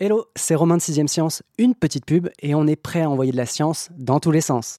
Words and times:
Hello, 0.00 0.26
c'est 0.36 0.54
Romain 0.54 0.76
de 0.76 0.80
6ème 0.80 1.08
Science, 1.08 1.42
une 1.58 1.74
petite 1.74 2.06
pub 2.06 2.28
et 2.40 2.54
on 2.54 2.68
est 2.68 2.76
prêt 2.76 3.02
à 3.02 3.10
envoyer 3.10 3.32
de 3.32 3.36
la 3.36 3.46
science 3.46 3.88
dans 3.98 4.20
tous 4.20 4.30
les 4.30 4.40
sens. 4.40 4.78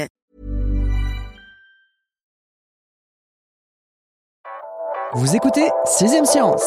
Vous 5.13 5.35
écoutez 5.35 5.67
6ème 5.99 6.23
Science 6.23 6.61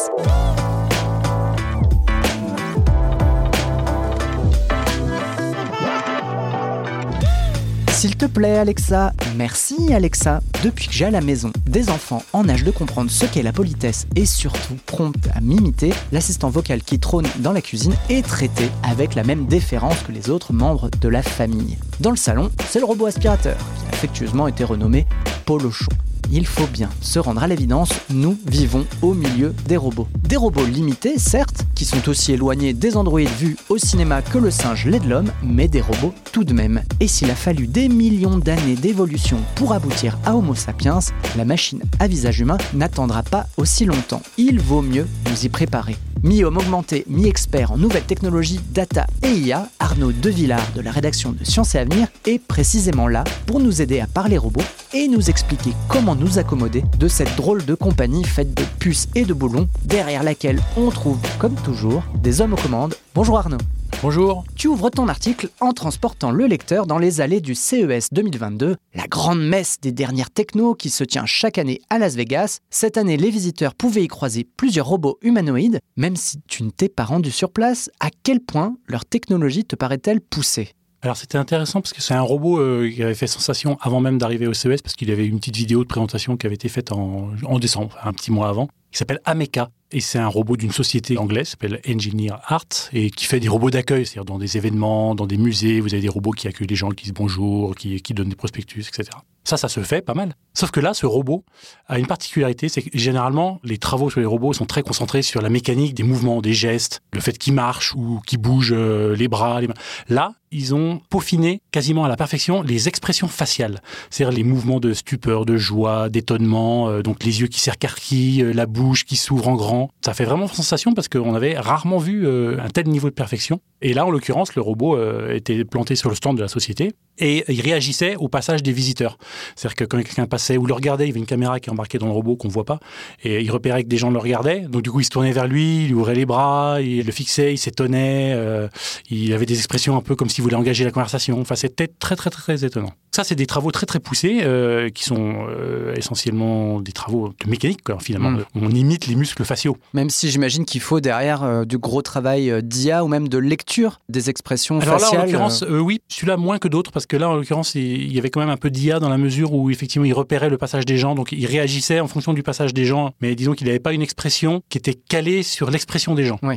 S'il 7.89 8.15
te 8.15 8.25
plaît 8.27 8.59
Alexa, 8.59 9.13
merci 9.35 9.91
Alexa. 9.91 10.41
Depuis 10.63 10.85
que 10.85 10.93
j'ai 10.93 11.05
à 11.05 11.09
la 11.09 11.21
maison 11.21 11.51
des 11.65 11.89
enfants 11.89 12.21
en 12.33 12.47
âge 12.47 12.63
de 12.63 12.69
comprendre 12.69 13.09
ce 13.09 13.25
qu'est 13.25 13.41
la 13.41 13.51
politesse 13.51 14.05
et 14.15 14.27
surtout 14.27 14.75
prompte 14.85 15.27
à 15.33 15.41
m'imiter, 15.41 15.91
l'assistant 16.11 16.51
vocal 16.51 16.83
qui 16.83 16.99
trône 16.99 17.25
dans 17.39 17.51
la 17.51 17.61
cuisine 17.61 17.95
est 18.09 18.23
traité 18.23 18.69
avec 18.83 19.15
la 19.15 19.23
même 19.23 19.47
déférence 19.47 20.03
que 20.03 20.11
les 20.11 20.29
autres 20.29 20.53
membres 20.53 20.91
de 21.01 21.09
la 21.09 21.23
famille. 21.23 21.79
Dans 21.99 22.11
le 22.11 22.15
salon, 22.15 22.51
c'est 22.69 22.79
le 22.79 22.85
robot 22.85 23.07
aspirateur 23.07 23.57
qui 23.57 23.85
a 23.87 23.89
affectueusement 23.89 24.47
été 24.47 24.63
renommé 24.63 25.07
Polochon 25.47 25.89
il 26.31 26.45
faut 26.45 26.67
bien 26.67 26.89
se 27.01 27.19
rendre 27.19 27.43
à 27.43 27.47
l'évidence, 27.47 27.89
nous 28.09 28.37
vivons 28.45 28.85
au 29.01 29.13
milieu 29.13 29.53
des 29.67 29.77
robots. 29.77 30.07
Des 30.27 30.37
robots 30.37 30.65
limités, 30.65 31.17
certes, 31.17 31.65
qui 31.75 31.85
sont 31.85 32.09
aussi 32.09 32.33
éloignés 32.33 32.73
des 32.73 32.97
androïdes 32.97 33.29
vus 33.37 33.57
au 33.69 33.77
cinéma 33.77 34.21
que 34.21 34.37
le 34.37 34.51
singe 34.51 34.85
l'est 34.85 34.99
de 34.99 35.09
l'homme, 35.09 35.31
mais 35.43 35.67
des 35.67 35.81
robots 35.81 36.13
tout 36.31 36.43
de 36.43 36.53
même. 36.53 36.81
Et 36.99 37.07
s'il 37.07 37.31
a 37.31 37.35
fallu 37.35 37.67
des 37.67 37.89
millions 37.89 38.37
d'années 38.37 38.75
d'évolution 38.75 39.37
pour 39.55 39.73
aboutir 39.73 40.17
à 40.25 40.35
Homo 40.35 40.55
sapiens, 40.55 40.99
la 41.35 41.45
machine 41.45 41.81
à 41.99 42.07
visage 42.07 42.39
humain 42.39 42.57
n'attendra 42.73 43.23
pas 43.23 43.47
aussi 43.57 43.85
longtemps. 43.85 44.21
Il 44.37 44.59
vaut 44.59 44.81
mieux 44.81 45.07
nous 45.29 45.45
y 45.45 45.49
préparer. 45.49 45.95
Mi-homme 46.23 46.57
augmenté, 46.57 47.05
mi-expert 47.07 47.71
en 47.71 47.77
nouvelles 47.77 48.03
technologies, 48.03 48.59
data 48.71 49.05
et 49.21 49.31
IA, 49.31 49.69
Arnaud 49.79 50.11
Devillard 50.11 50.71
de 50.75 50.81
la 50.81 50.91
rédaction 50.91 51.33
de 51.33 51.43
Sciences 51.43 51.75
et 51.75 51.79
Avenir 51.79 52.07
est 52.25 52.39
précisément 52.39 53.07
là 53.07 53.23
pour 53.45 53.59
nous 53.59 53.81
aider 53.81 53.99
à 53.99 54.07
parler 54.07 54.37
robots 54.37 54.63
et 54.93 55.07
nous 55.07 55.29
expliquer 55.29 55.73
comment 55.87 56.14
nous 56.15 56.39
accommoder 56.39 56.83
de 56.97 57.07
cette 57.07 57.35
drôle 57.35 57.65
de 57.65 57.75
compagnie 57.75 58.23
faite 58.23 58.53
de 58.53 58.63
puces 58.79 59.07
et 59.15 59.25
de 59.25 59.33
boulons 59.33 59.67
derrière 59.83 60.23
laquelle 60.23 60.61
on 60.77 60.89
trouve, 60.89 61.19
comme 61.39 61.55
toujours, 61.55 62.03
des 62.15 62.41
hommes 62.41 62.53
aux 62.53 62.57
commandes. 62.57 62.95
Bonjour 63.13 63.37
Arnaud. 63.37 63.57
Bonjour. 64.01 64.43
Tu 64.55 64.67
ouvres 64.67 64.89
ton 64.89 65.07
article 65.07 65.49
en 65.61 65.71
transportant 65.71 66.31
le 66.31 66.45
lecteur 66.45 66.85
dans 66.85 66.97
les 66.97 67.21
allées 67.21 67.41
du 67.41 67.55
CES 67.55 68.09
2022, 68.11 68.75
la 68.93 69.07
grande 69.07 69.41
messe 69.41 69.79
des 69.81 69.91
dernières 69.91 70.31
technos 70.31 70.75
qui 70.75 70.89
se 70.89 71.03
tient 71.03 71.25
chaque 71.25 71.57
année 71.57 71.81
à 71.89 71.97
Las 71.97 72.15
Vegas. 72.15 72.59
Cette 72.69 72.97
année, 72.97 73.17
les 73.17 73.29
visiteurs 73.31 73.73
pouvaient 73.73 74.03
y 74.03 74.07
croiser 74.07 74.47
plusieurs 74.57 74.87
robots 74.87 75.17
humanoïdes. 75.21 75.79
Même 75.97 76.17
si 76.17 76.39
tu 76.47 76.63
ne 76.63 76.69
t'es 76.69 76.89
pas 76.89 77.05
rendu 77.05 77.31
sur 77.31 77.51
place, 77.51 77.89
à 77.99 78.09
quel 78.23 78.41
point 78.41 78.75
leur 78.87 79.05
technologie 79.05 79.65
te 79.65 79.75
paraît-elle 79.75 80.21
poussée? 80.21 80.75
Alors 81.05 81.17
c'était 81.17 81.37
intéressant 81.37 81.81
parce 81.81 81.93
que 81.93 82.01
c'est 82.01 82.13
un 82.13 82.21
robot 82.21 82.59
euh, 82.59 82.89
qui 82.89 83.03
avait 83.03 83.15
fait 83.15 83.27
sensation 83.27 83.77
avant 83.81 83.99
même 83.99 84.17
d'arriver 84.17 84.47
au 84.47 84.53
CES 84.53 84.81
parce 84.81 84.95
qu'il 84.95 85.11
avait 85.11 85.25
une 85.25 85.39
petite 85.39 85.55
vidéo 85.55 85.83
de 85.83 85.87
présentation 85.87 86.35
qui 86.37 86.45
avait 86.45 86.55
été 86.55 86.69
faite 86.69 86.91
en, 86.91 87.29
en 87.43 87.59
décembre, 87.59 87.97
un 88.03 88.11
petit 88.11 88.31
mois 88.31 88.49
avant, 88.49 88.67
qui 88.91 88.99
s'appelle 88.99 89.19
Ameca. 89.25 89.69
Et 89.91 89.99
c'est 89.99 90.19
un 90.19 90.27
robot 90.27 90.57
d'une 90.57 90.71
société 90.71 91.17
anglaise, 91.17 91.45
qui 91.45 91.51
s'appelle 91.51 91.79
Engineer 91.87 92.33
Art, 92.47 92.65
et 92.91 93.11
qui 93.11 93.25
fait 93.25 93.39
des 93.39 93.47
robots 93.47 93.69
d'accueil, 93.69 94.05
c'est-à-dire 94.05 94.25
dans 94.25 94.39
des 94.39 94.57
événements, 94.57 95.15
dans 95.15 95.27
des 95.27 95.37
musées, 95.37 95.79
vous 95.79 95.93
avez 95.93 96.01
des 96.01 96.09
robots 96.09 96.31
qui 96.31 96.47
accueillent 96.47 96.67
les 96.67 96.75
gens, 96.75 96.89
qui 96.89 97.03
disent 97.03 97.13
bonjour, 97.13 97.75
qui, 97.75 98.01
qui 98.01 98.13
donnent 98.13 98.29
des 98.29 98.35
prospectus, 98.35 98.87
etc. 98.87 99.09
Ça, 99.43 99.57
ça 99.57 99.69
se 99.69 99.81
fait 99.81 100.01
pas 100.01 100.15
mal. 100.15 100.33
Sauf 100.53 100.71
que 100.71 100.79
là, 100.79 100.93
ce 100.93 101.05
robot 101.05 101.45
a 101.87 101.99
une 101.99 102.07
particularité, 102.07 102.67
c'est 102.67 102.81
que 102.81 102.97
généralement, 102.97 103.59
les 103.63 103.77
travaux 103.77 104.09
sur 104.09 104.19
les 104.19 104.25
robots 104.25 104.53
sont 104.53 104.65
très 104.65 104.81
concentrés 104.81 105.21
sur 105.21 105.41
la 105.41 105.49
mécanique 105.49 105.93
des 105.93 106.03
mouvements, 106.03 106.41
des 106.41 106.53
gestes, 106.53 107.01
le 107.13 107.19
fait 107.19 107.37
qu'ils 107.37 107.53
marchent 107.53 107.93
ou 107.95 108.21
qu'ils 108.25 108.39
bougent 108.39 108.73
euh, 108.75 109.15
les 109.15 109.27
bras, 109.27 109.61
les 109.61 109.67
mains. 109.67 109.75
Là, 110.09 110.33
ils 110.55 110.73
ont 110.73 111.01
peaufiné 111.09 111.61
quasiment 111.71 112.05
à 112.05 112.07
la 112.07 112.15
perfection 112.15 112.61
les 112.61 112.87
expressions 112.87 113.27
faciales, 113.27 113.81
c'est-à-dire 114.09 114.37
les 114.37 114.43
mouvements 114.43 114.79
de 114.79 114.93
stupeur, 114.93 115.45
de 115.45 115.57
joie, 115.57 116.09
d'étonnement, 116.09 116.89
euh, 116.89 117.01
donc 117.01 117.23
les 117.23 117.41
yeux 117.41 117.47
qui 117.47 117.59
s'écarquillent, 117.59 118.41
euh, 118.41 118.53
la 118.53 118.65
bouche 118.65 119.05
qui 119.05 119.17
s'ouvre 119.17 119.47
en 119.47 119.55
grand. 119.55 119.91
Ça 120.03 120.13
fait 120.13 120.25
vraiment 120.25 120.47
sensation 120.47 120.93
parce 120.93 121.07
qu'on 121.09 121.35
avait 121.35 121.57
rarement 121.57 121.97
vu 121.97 122.27
un 122.27 122.69
tel 122.69 122.87
niveau 122.87 123.09
de 123.09 123.13
perfection. 123.13 123.59
Et 123.81 123.93
là, 123.93 124.05
en 124.05 124.09
l'occurrence, 124.09 124.55
le 124.55 124.61
robot 124.61 124.97
était 125.29 125.65
planté 125.65 125.95
sur 125.95 126.09
le 126.09 126.15
stand 126.15 126.37
de 126.37 126.41
la 126.41 126.47
société 126.47 126.93
et 127.17 127.43
il 127.47 127.61
réagissait 127.61 128.15
au 128.17 128.27
passage 128.27 128.63
des 128.63 128.71
visiteurs. 128.71 129.17
C'est-à-dire 129.55 129.75
que 129.75 129.83
quand 129.85 129.97
quelqu'un 129.97 130.25
passait 130.25 130.57
ou 130.57 130.65
le 130.65 130.73
regardait, 130.73 131.05
il 131.05 131.07
y 131.07 131.11
avait 131.11 131.19
une 131.19 131.25
caméra 131.25 131.59
qui 131.59 131.69
est 131.69 131.71
embarquée 131.71 131.97
dans 131.97 132.07
le 132.07 132.11
robot 132.11 132.35
qu'on 132.35 132.47
voit 132.47 132.65
pas, 132.65 132.79
et 133.23 133.41
il 133.41 133.51
repérait 133.51 133.83
que 133.83 133.89
des 133.89 133.97
gens 133.97 134.09
le 134.09 134.19
regardaient. 134.19 134.61
Donc 134.61 134.81
du 134.81 134.91
coup, 134.91 134.99
il 134.99 135.05
se 135.05 135.09
tournait 135.09 135.31
vers 135.31 135.47
lui, 135.47 135.85
il 135.85 135.95
ouvrait 135.95 136.15
les 136.15 136.25
bras, 136.25 136.81
il 136.81 137.05
le 137.05 137.11
fixait, 137.11 137.53
il 137.53 137.57
s'étonnait, 137.57 138.33
euh, 138.33 138.67
il 139.09 139.33
avait 139.33 139.45
des 139.45 139.57
expressions 139.57 139.95
un 139.95 140.01
peu 140.01 140.15
comme 140.15 140.29
s'il 140.29 140.43
voulait 140.45 140.55
engager 140.55 140.83
la 140.83 140.91
conversation. 140.91 141.39
Enfin, 141.39 141.55
c'était 141.55 141.87
très 141.87 142.15
très 142.15 142.29
très 142.29 142.65
étonnant. 142.65 142.91
Ça, 143.11 143.23
c'est 143.23 143.35
des 143.35 143.45
travaux 143.45 143.71
très 143.71 143.85
très 143.85 143.99
poussés 143.99 144.41
euh, 144.43 144.89
qui 144.89 145.03
sont 145.03 145.47
euh, 145.49 145.93
essentiellement 145.95 146.81
des 146.81 146.91
travaux 146.91 147.33
de 147.43 147.49
mécanique, 147.49 147.81
quoi, 147.83 147.97
finalement. 147.99 148.31
Mm. 148.31 148.45
On 148.55 148.69
imite 148.69 149.07
les 149.07 149.15
muscles 149.15 149.45
faciaux. 149.45 149.77
Même 149.93 150.09
si 150.09 150.29
j'imagine 150.29 150.65
qu'il 150.65 150.81
faut 150.81 150.99
derrière 150.99 151.65
du 151.65 151.77
gros 151.77 152.01
travail 152.01 152.61
d'IA 152.63 153.03
ou 153.03 153.07
même 153.07 153.29
de 153.29 153.37
lecture 153.37 154.01
des 154.09 154.29
expressions 154.29 154.79
Alors 154.79 154.99
faciales. 154.99 155.13
là, 155.13 155.19
en 155.19 155.25
l'occurrence, 155.25 155.65
oui, 155.69 156.01
celui-là 156.09 156.37
moins 156.37 156.59
que 156.59 156.67
d'autres 156.67 156.91
parce 156.91 157.05
que 157.05 157.17
là, 157.17 157.29
en 157.29 157.35
l'occurrence, 157.35 157.75
il 157.75 158.13
y 158.13 158.19
avait 158.19 158.29
quand 158.29 158.39
même 158.39 158.49
un 158.49 158.57
peu 158.57 158.69
d'IA 158.69 158.99
dans 158.99 159.09
la 159.09 159.17
mesure 159.17 159.53
où 159.53 159.69
effectivement 159.69 160.05
il 160.05 160.13
repérait 160.13 160.49
le 160.49 160.57
passage 160.57 160.85
des 160.85 160.97
gens, 160.97 161.15
donc 161.15 161.31
il 161.31 161.45
réagissait 161.45 161.99
en 161.99 162.07
fonction 162.07 162.33
du 162.33 162.43
passage 162.43 162.73
des 162.73 162.85
gens, 162.85 163.11
mais 163.21 163.35
disons 163.35 163.53
qu'il 163.53 163.67
n'avait 163.67 163.79
pas 163.79 163.93
une 163.93 164.01
expression 164.01 164.61
qui 164.69 164.77
était 164.77 164.93
calée 164.93 165.43
sur 165.43 165.71
l'expression 165.71 166.15
des 166.15 166.25
gens. 166.25 166.39
Oui. 166.43 166.55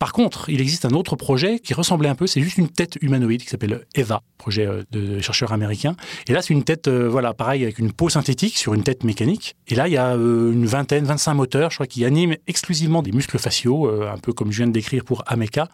Par 0.00 0.14
contre, 0.14 0.48
il 0.48 0.62
existe 0.62 0.86
un 0.86 0.92
autre 0.92 1.14
projet 1.14 1.58
qui 1.58 1.74
ressemblait 1.74 2.08
un 2.08 2.14
peu, 2.14 2.26
c'est 2.26 2.40
juste 2.40 2.56
une 2.56 2.70
tête 2.70 2.96
humanoïde 3.02 3.42
qui 3.42 3.48
s'appelle 3.48 3.84
EVA, 3.94 4.22
projet 4.38 4.66
euh, 4.66 4.82
de 4.92 5.20
chercheurs 5.20 5.52
américains. 5.52 5.94
Et 6.26 6.32
là, 6.32 6.40
c'est 6.40 6.54
une 6.54 6.64
tête, 6.64 6.88
euh, 6.88 7.06
voilà, 7.06 7.34
pareil, 7.34 7.62
avec 7.64 7.78
une 7.78 7.92
peau 7.92 8.08
synthétique 8.08 8.56
sur 8.56 8.72
une 8.72 8.82
tête 8.82 9.04
mécanique. 9.04 9.56
Et 9.68 9.74
là, 9.74 9.88
il 9.88 9.92
y 9.92 9.98
a 9.98 10.16
euh, 10.16 10.52
une 10.52 10.64
vingtaine, 10.64 11.04
25 11.04 11.34
moteurs, 11.34 11.70
je 11.70 11.76
crois, 11.76 11.86
qui 11.86 12.06
animent 12.06 12.34
exclusivement 12.46 13.02
des 13.02 13.12
muscles 13.12 13.38
faciaux, 13.38 13.90
un 13.90 14.16
peu 14.16 14.32
comme 14.32 14.50
je 14.50 14.56
viens 14.56 14.68
de 14.68 14.72
décrire 14.72 15.04
pour 15.04 15.22
Ameca. 15.26 15.68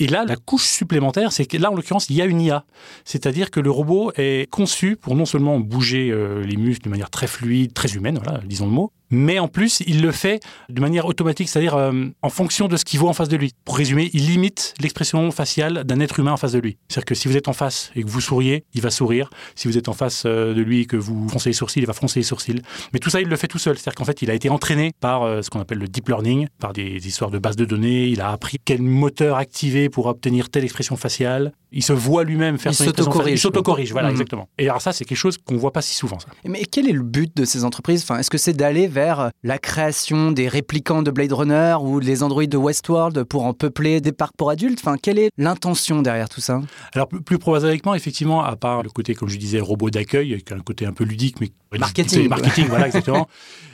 Et 0.00 0.08
là, 0.08 0.24
la 0.26 0.34
couche 0.34 0.64
supplémentaire, 0.64 1.30
c'est 1.30 1.46
que 1.46 1.56
là, 1.56 1.70
en 1.70 1.76
l'occurrence, 1.76 2.10
il 2.10 2.16
y 2.16 2.22
a 2.22 2.24
une 2.24 2.40
IA. 2.40 2.64
C'est-à-dire 3.04 3.52
que 3.52 3.60
le 3.60 3.70
robot 3.70 4.10
est 4.16 4.50
conçu 4.50 4.96
pour 4.96 5.14
non 5.14 5.26
seulement 5.26 5.60
bouger 5.60 6.12
les 6.44 6.56
muscles 6.56 6.86
de 6.86 6.90
manière 6.90 7.10
très 7.10 7.28
fluide, 7.28 7.72
très 7.72 7.94
humaine, 7.94 8.18
voilà, 8.20 8.40
disons 8.44 8.66
le 8.66 8.72
mot, 8.72 8.92
mais 9.10 9.38
en 9.38 9.48
plus, 9.48 9.82
il 9.86 10.02
le 10.02 10.12
fait 10.12 10.40
de 10.68 10.80
manière 10.80 11.06
automatique, 11.06 11.48
c'est-à-dire 11.48 11.74
euh, 11.74 12.06
en 12.22 12.28
fonction 12.30 12.68
de 12.68 12.76
ce 12.76 12.84
qu'il 12.84 12.98
voit 13.00 13.10
en 13.10 13.12
face 13.14 13.28
de 13.28 13.36
lui. 13.36 13.52
Pour 13.64 13.76
résumer, 13.76 14.10
il 14.12 14.26
limite 14.26 14.74
l'expression 14.80 15.30
faciale 15.30 15.84
d'un 15.84 16.00
être 16.00 16.18
humain 16.20 16.32
en 16.32 16.36
face 16.36 16.52
de 16.52 16.58
lui. 16.58 16.76
C'est-à-dire 16.88 17.04
que 17.06 17.14
si 17.14 17.28
vous 17.28 17.36
êtes 17.36 17.48
en 17.48 17.52
face 17.52 17.90
et 17.96 18.02
que 18.02 18.08
vous 18.08 18.20
souriez, 18.20 18.64
il 18.74 18.80
va 18.82 18.90
sourire. 18.90 19.30
Si 19.54 19.68
vous 19.68 19.76
êtes 19.78 19.88
en 19.88 19.92
face 19.92 20.22
euh, 20.26 20.54
de 20.54 20.60
lui 20.62 20.80
et 20.80 20.86
que 20.86 20.96
vous 20.96 21.28
froncez 21.28 21.50
les 21.50 21.54
sourcils, 21.54 21.80
il 21.80 21.86
va 21.86 21.92
froncer 21.92 22.20
les 22.20 22.24
sourcils. 22.24 22.62
Mais 22.92 22.98
tout 23.00 23.10
ça, 23.10 23.20
il 23.20 23.28
le 23.28 23.36
fait 23.36 23.48
tout 23.48 23.58
seul. 23.58 23.76
C'est-à-dire 23.76 23.96
qu'en 23.96 24.04
fait, 24.04 24.22
il 24.22 24.30
a 24.30 24.34
été 24.34 24.48
entraîné 24.48 24.92
par 25.00 25.22
euh, 25.22 25.42
ce 25.42 25.50
qu'on 25.50 25.60
appelle 25.60 25.78
le 25.78 25.88
deep 25.88 26.08
learning, 26.08 26.46
par 26.58 26.72
des 26.72 27.06
histoires 27.06 27.30
de 27.30 27.38
bases 27.38 27.56
de 27.56 27.64
données. 27.64 28.06
Il 28.08 28.20
a 28.20 28.30
appris 28.30 28.58
quel 28.64 28.80
moteur 28.82 29.36
activer 29.36 29.88
pour 29.88 30.06
obtenir 30.06 30.50
telle 30.50 30.64
expression 30.64 30.96
faciale. 30.96 31.52
Il 31.72 31.84
se 31.84 31.92
voit 31.92 32.24
lui-même 32.24 32.58
faire 32.58 32.72
il 32.72 32.74
son 32.74 32.84
expression 32.84 33.12
faciale. 33.12 33.32
Il 33.34 33.38
s'autocorrige. 33.38 33.92
voilà, 33.92 34.08
Mhm. 34.08 34.12
exactement. 34.14 34.48
Et 34.58 34.68
alors 34.68 34.82
ça, 34.82 34.92
c'est 34.92 35.04
quelque 35.04 35.18
chose 35.18 35.38
qu'on 35.38 35.56
voit 35.56 35.72
pas 35.72 35.82
si 35.82 35.94
souvent. 35.94 36.18
Ça. 36.18 36.26
Mais 36.44 36.64
quel 36.64 36.88
est 36.88 36.92
le 36.92 37.02
but 37.02 37.36
de 37.36 37.44
ces 37.44 37.64
entreprises? 37.64 38.02
Enfin, 38.02 38.18
Est-ce 38.18 38.30
que 38.30 38.38
c'est 38.38 38.52
d'aller 38.54 38.86
vers 38.88 38.99
la 39.42 39.58
création 39.58 40.32
des 40.32 40.48
réplicants 40.48 41.02
de 41.02 41.10
Blade 41.10 41.32
Runner 41.32 41.76
ou 41.80 42.00
les 42.00 42.22
androïdes 42.22 42.50
de 42.50 42.56
Westworld 42.56 43.24
pour 43.24 43.44
en 43.44 43.52
peupler 43.54 44.00
des 44.00 44.12
parcs 44.12 44.36
pour 44.36 44.50
adultes 44.50 44.80
enfin, 44.82 44.96
Quelle 45.00 45.18
est 45.18 45.30
l'intention 45.38 46.02
derrière 46.02 46.28
tout 46.28 46.40
ça? 46.40 46.60
Alors 46.94 47.08
plus, 47.08 47.38
prosaïquement, 47.38 47.94
effectivement, 47.94 48.42
à 48.42 48.56
part 48.56 48.82
le 48.82 48.90
côté, 48.90 49.14
comme 49.14 49.28
je 49.28 49.38
disais, 49.38 49.60
robot 49.60 49.90
d'accueil, 49.90 50.32
avec 50.32 50.52
un 50.52 50.60
côté 50.60 50.86
un 50.86 50.92
peu 50.92 51.04
ludique, 51.04 51.40
mais 51.40 51.50
Marketing. 51.78 52.28
Marketing, 52.28 52.66
voilà, 52.66 52.86
exactement. 52.86 53.28